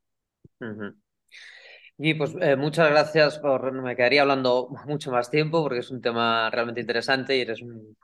Y 1.98 2.14
pues 2.14 2.36
eh, 2.42 2.58
muchas 2.58 2.90
gracias 2.90 3.40
por. 3.40 3.72
Me 3.72 3.96
quedaría 3.96 4.22
hablando 4.24 4.68
mucho 4.86 5.12
más 5.12 5.30
tiempo 5.30 5.64
porque 5.64 5.80
es 5.80 5.92
un 5.92 6.02
tema 6.02 6.50
realmente 6.50 6.82
interesante 6.82 7.38
y 7.38 7.42
eres 7.42 7.62
un, 7.62 7.96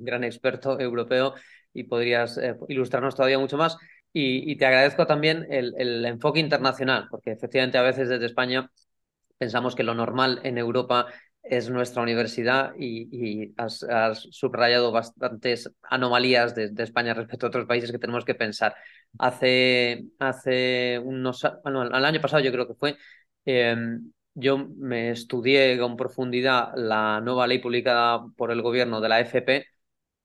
gran 0.00 0.24
experto 0.24 0.80
europeo 0.80 1.34
y 1.74 1.84
podrías 1.84 2.38
eh, 2.38 2.56
ilustrarnos 2.68 3.14
todavía 3.14 3.38
mucho 3.38 3.58
más. 3.58 3.76
Y, 4.12 4.56
te 4.56 4.66
agradezco 4.66 5.06
también 5.06 5.46
el, 5.50 6.04
enfoque 6.06 6.40
internacional, 6.40 7.08
porque 7.10 7.30
efectivamente 7.32 7.78
a 7.78 7.82
veces 7.82 8.08
desde 8.08 8.26
España 8.26 8.70
pensamos 9.38 9.74
que 9.74 9.82
lo 9.84 9.94
normal 9.94 10.40
en 10.44 10.58
Europa 10.58 11.06
es 11.42 11.70
nuestra 11.70 12.02
universidad 12.02 12.72
y, 12.78 13.54
has, 13.58 13.86
subrayado 14.30 14.90
bastantes 14.92 15.70
anomalías 15.82 16.54
de, 16.54 16.72
España 16.82 17.14
respecto 17.14 17.46
a 17.46 17.48
otros 17.48 17.66
países 17.66 17.92
que 17.92 17.98
tenemos 17.98 18.24
que 18.24 18.34
pensar. 18.34 18.74
Hace, 19.18 20.06
hace 20.18 21.00
unos, 21.04 21.46
bueno, 21.62 21.82
el 21.82 22.04
año 22.04 22.20
pasado 22.20 22.42
yo 22.42 22.50
creo 22.52 22.66
que 22.66 22.74
fue, 22.74 22.96
Em, 23.50 24.12
yo 24.34 24.58
me 24.58 25.10
estudié 25.10 25.78
con 25.78 25.96
profundidad 25.96 26.72
la 26.76 27.20
nueva 27.22 27.46
ley 27.46 27.58
publicada 27.60 28.26
por 28.36 28.50
el 28.50 28.60
gobierno 28.60 29.00
de 29.00 29.08
la 29.08 29.20
FP 29.20 29.64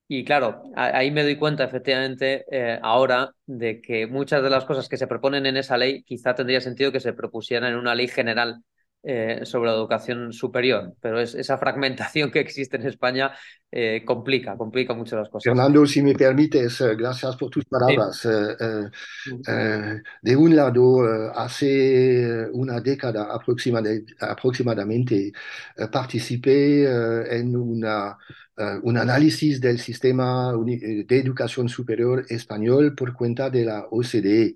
y 0.09 0.26
claro, 0.26 0.63
ahí 0.76 1.09
me 1.11 1.24
doy 1.24 1.38
cuenta 1.38 1.63
efectivamente 1.63 2.45
eh, 2.51 2.80
ahora 2.84 3.34
de 3.45 3.82
que 3.82 4.07
muchas 4.07 4.43
de 4.43 4.49
las 4.49 4.65
cosas 4.65 4.89
que 4.89 4.97
se 4.97 5.07
proponen 5.07 5.45
en 5.45 5.55
esa 5.57 5.78
ley 5.78 6.03
quizá 6.03 6.36
tendría 6.36 6.59
sentido 6.61 6.91
que 6.91 6.99
se 6.99 7.13
propusieran 7.13 7.71
en 7.71 7.78
una 7.80 7.95
ley 7.95 8.07
general 8.09 8.61
eh, 9.06 9.41
sobre 9.43 9.70
la 9.70 9.76
educación 9.76 10.32
superior, 10.32 10.93
pero 11.01 11.20
es, 11.20 11.36
esa 11.36 11.58
fragmentación 11.58 12.32
que 12.32 12.39
existe 12.39 12.78
en 12.78 12.88
España 12.88 13.34
eh, 13.70 14.01
complica, 14.06 14.56
complica 14.56 14.93
mucho 14.93 15.18
las 15.18 15.28
cosas. 15.28 15.43
Fernando, 15.43 15.86
si 15.86 16.01
me 16.01 16.14
permites, 16.14 16.80
eh, 16.80 16.95
gracias 16.95 17.36
por 17.36 17.49
tus 17.49 17.66
palabras. 17.66 18.26
de 20.22 20.36
un 20.38 20.56
lado, 20.56 21.01
hace 21.36 22.47
una 22.54 22.80
década 22.80 23.28
aproximadamente, 23.34 25.34
participé 25.91 26.86
en 27.38 27.58
una, 27.58 28.18
un 28.84 28.97
análisis 28.97 29.60
del 29.60 29.80
sistema 29.80 30.54
de 30.54 31.20
educación 31.20 31.68
superior 31.68 32.26
español 32.30 32.95
por 32.95 33.12
cuenta 33.12 33.49
de 33.49 33.66
la 33.66 33.86
OCDE. 33.91 34.56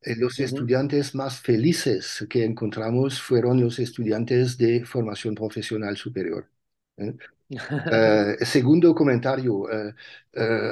Eh, 0.00 0.14
los 0.16 0.38
estudiantes 0.40 1.14
más 1.14 1.40
felices 1.40 2.24
que 2.30 2.44
encontramos 2.44 3.20
fueron 3.20 3.60
los 3.60 3.78
estudiantes 3.80 4.56
de 4.56 4.84
formación 4.84 5.34
profesional 5.34 5.96
superior. 5.96 6.48
¿eh? 6.96 7.14
Eh, 7.90 8.36
segundo 8.44 8.94
comentario, 8.94 9.66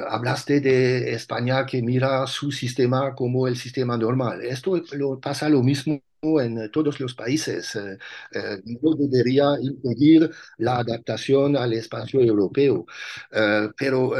hablaste 0.07 0.59
de 0.61 1.11
España 1.13 1.65
que 1.65 1.81
mira 1.81 2.27
su 2.27 2.51
sistema 2.51 3.15
como 3.15 3.47
el 3.47 3.57
sistema 3.57 3.97
normal. 3.97 4.43
Esto 4.45 4.79
lo, 4.91 5.19
pasa 5.19 5.49
lo 5.49 5.63
mismo 5.63 5.99
en 6.21 6.71
todos 6.71 6.99
los 6.99 7.13
países. 7.13 7.75
no 7.75 8.95
debería 8.95 9.45
impedir 9.61 10.29
la 10.57 10.79
adaptación 10.79 11.55
al 11.55 11.73
espacio 11.73 12.21
europeo, 12.21 12.85
pero 13.77 14.13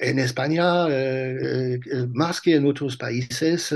en 0.00 0.18
España, 0.18 0.86
más 2.12 2.40
que 2.40 2.56
en 2.56 2.66
otros 2.66 2.96
países, 2.96 3.74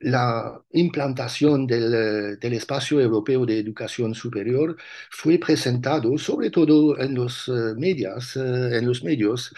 la 0.00 0.60
implantación 0.72 1.66
del, 1.66 2.38
del, 2.38 2.52
espacio 2.52 3.00
europeo 3.00 3.46
de 3.46 3.58
educación 3.58 4.14
superior 4.14 4.76
fue 5.10 5.38
presentado, 5.38 6.18
sobre 6.18 6.50
todo 6.50 6.98
en 6.98 7.14
los, 7.14 7.48
medias, 7.76 8.36
en 8.36 8.86
los 8.86 9.02
medios, 9.02 9.54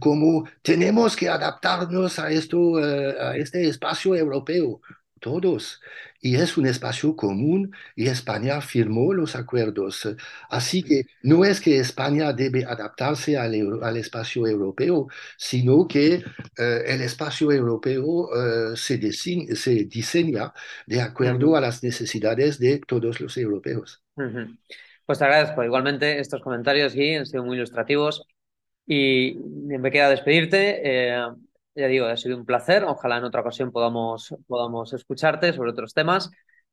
como 0.00 0.44
tenemos 0.62 1.14
que 1.16 1.28
adaptarnos 1.28 2.18
a, 2.18 2.30
esto, 2.32 2.76
a 2.78 3.36
este 3.36 3.68
espacio 3.68 4.16
europeo 4.16 4.80
todos. 5.20 5.80
Y 6.20 6.36
es 6.36 6.56
un 6.58 6.66
espacio 6.66 7.16
común 7.16 7.72
y 7.96 8.08
España 8.08 8.60
firmó 8.60 9.12
los 9.14 9.36
acuerdos. 9.36 10.08
Así 10.50 10.82
que 10.82 11.06
no 11.22 11.44
es 11.44 11.60
que 11.60 11.78
España 11.78 12.32
debe 12.32 12.64
adaptarse 12.64 13.38
al, 13.38 13.54
al 13.82 13.96
espacio 13.96 14.46
europeo, 14.46 15.08
sino 15.36 15.86
que 15.88 16.14
eh, 16.58 16.82
el 16.86 17.00
espacio 17.02 17.52
europeo 17.52 18.28
eh, 18.72 18.76
se, 18.76 18.98
diseña, 18.98 19.54
se, 19.54 19.84
diseña 19.84 20.52
de 20.86 21.00
acuerdo 21.00 21.56
a 21.56 21.60
las 21.60 21.82
necesidades 21.82 22.58
de 22.58 22.80
todos 22.80 23.20
los 23.20 23.36
europeos. 23.36 24.02
Pues 25.06 25.18
te 25.18 25.24
agradezco 25.24 25.64
igualmente 25.64 26.20
estos 26.20 26.42
comentarios 26.42 26.94
y 26.94 27.14
han 27.14 27.26
sido 27.26 27.44
muy 27.44 27.56
ilustrativos. 27.56 28.26
Y 28.86 29.34
me 29.36 29.90
queda 29.90 30.10
despedirte. 30.10 30.80
Eh, 30.84 31.26
ya 31.74 31.86
digo, 31.86 32.06
ha 32.06 32.16
sido 32.16 32.36
un 32.36 32.44
placer. 32.44 32.84
Ojalá 32.84 33.18
en 33.18 33.24
otra 33.24 33.40
ocasión 33.40 33.70
podamos, 33.72 34.34
podamos 34.46 34.92
escucharte 34.92 35.52
sobre 35.52 35.70
otros 35.70 35.94
temas. 35.94 36.30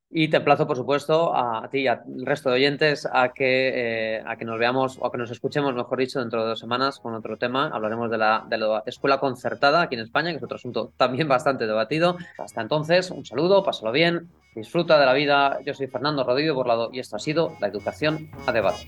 Y 0.10 0.30
te 0.30 0.38
emplazo, 0.38 0.66
por 0.66 0.78
supuesto, 0.78 1.36
a, 1.36 1.68
ti 1.70 1.80
y 1.80 1.88
al 1.88 2.00
resto 2.24 2.50
de 2.50 2.56
oyentes 2.56 3.06
a 3.12 3.34
que, 3.34 4.16
eh, 4.18 4.24
a 4.26 4.38
que 4.38 4.46
nos 4.46 4.58
veamos 4.58 4.98
o 5.02 5.06
a 5.06 5.12
que 5.12 5.18
nos 5.18 5.32
escuchemos, 5.32 5.76
mejor 5.76 6.00
dicho, 6.00 6.20
dentro 6.20 6.44
de 6.44 6.50
dos 6.50 6.60
semanas 6.60 7.00
con 7.00 7.14
otro 7.14 7.38
tema. 7.38 7.70
Hablaremos 7.74 8.10
de 8.10 8.18
la, 8.18 8.46
de 8.50 8.58
la 8.58 8.84
escuela 8.86 9.20
concertada 9.20 9.82
aquí 9.82 9.96
en 9.96 10.02
España, 10.02 10.32
que 10.32 10.38
es 10.38 10.44
otro 10.44 10.56
asunto 10.56 10.94
también 10.96 11.28
bastante 11.28 11.68
debatido. 11.68 12.18
Hasta 12.38 12.62
entonces, 12.62 13.12
un 13.12 13.26
saludo, 13.26 13.66
pásalo 13.66 13.92
bien, 13.92 14.30
disfruta 14.56 14.98
de 14.98 15.06
la 15.06 15.14
vida. 15.14 15.60
Yo 15.66 15.74
soy 15.74 15.88
Fernando 15.88 16.24
Rodríguez 16.24 16.54
Borlado 16.54 16.90
y 16.94 17.00
esto 17.00 17.18
ha 17.18 17.20
sido 17.20 17.58
La 17.60 17.68
Educación 17.68 18.30
a 18.46 18.54
Debate. 18.54 18.88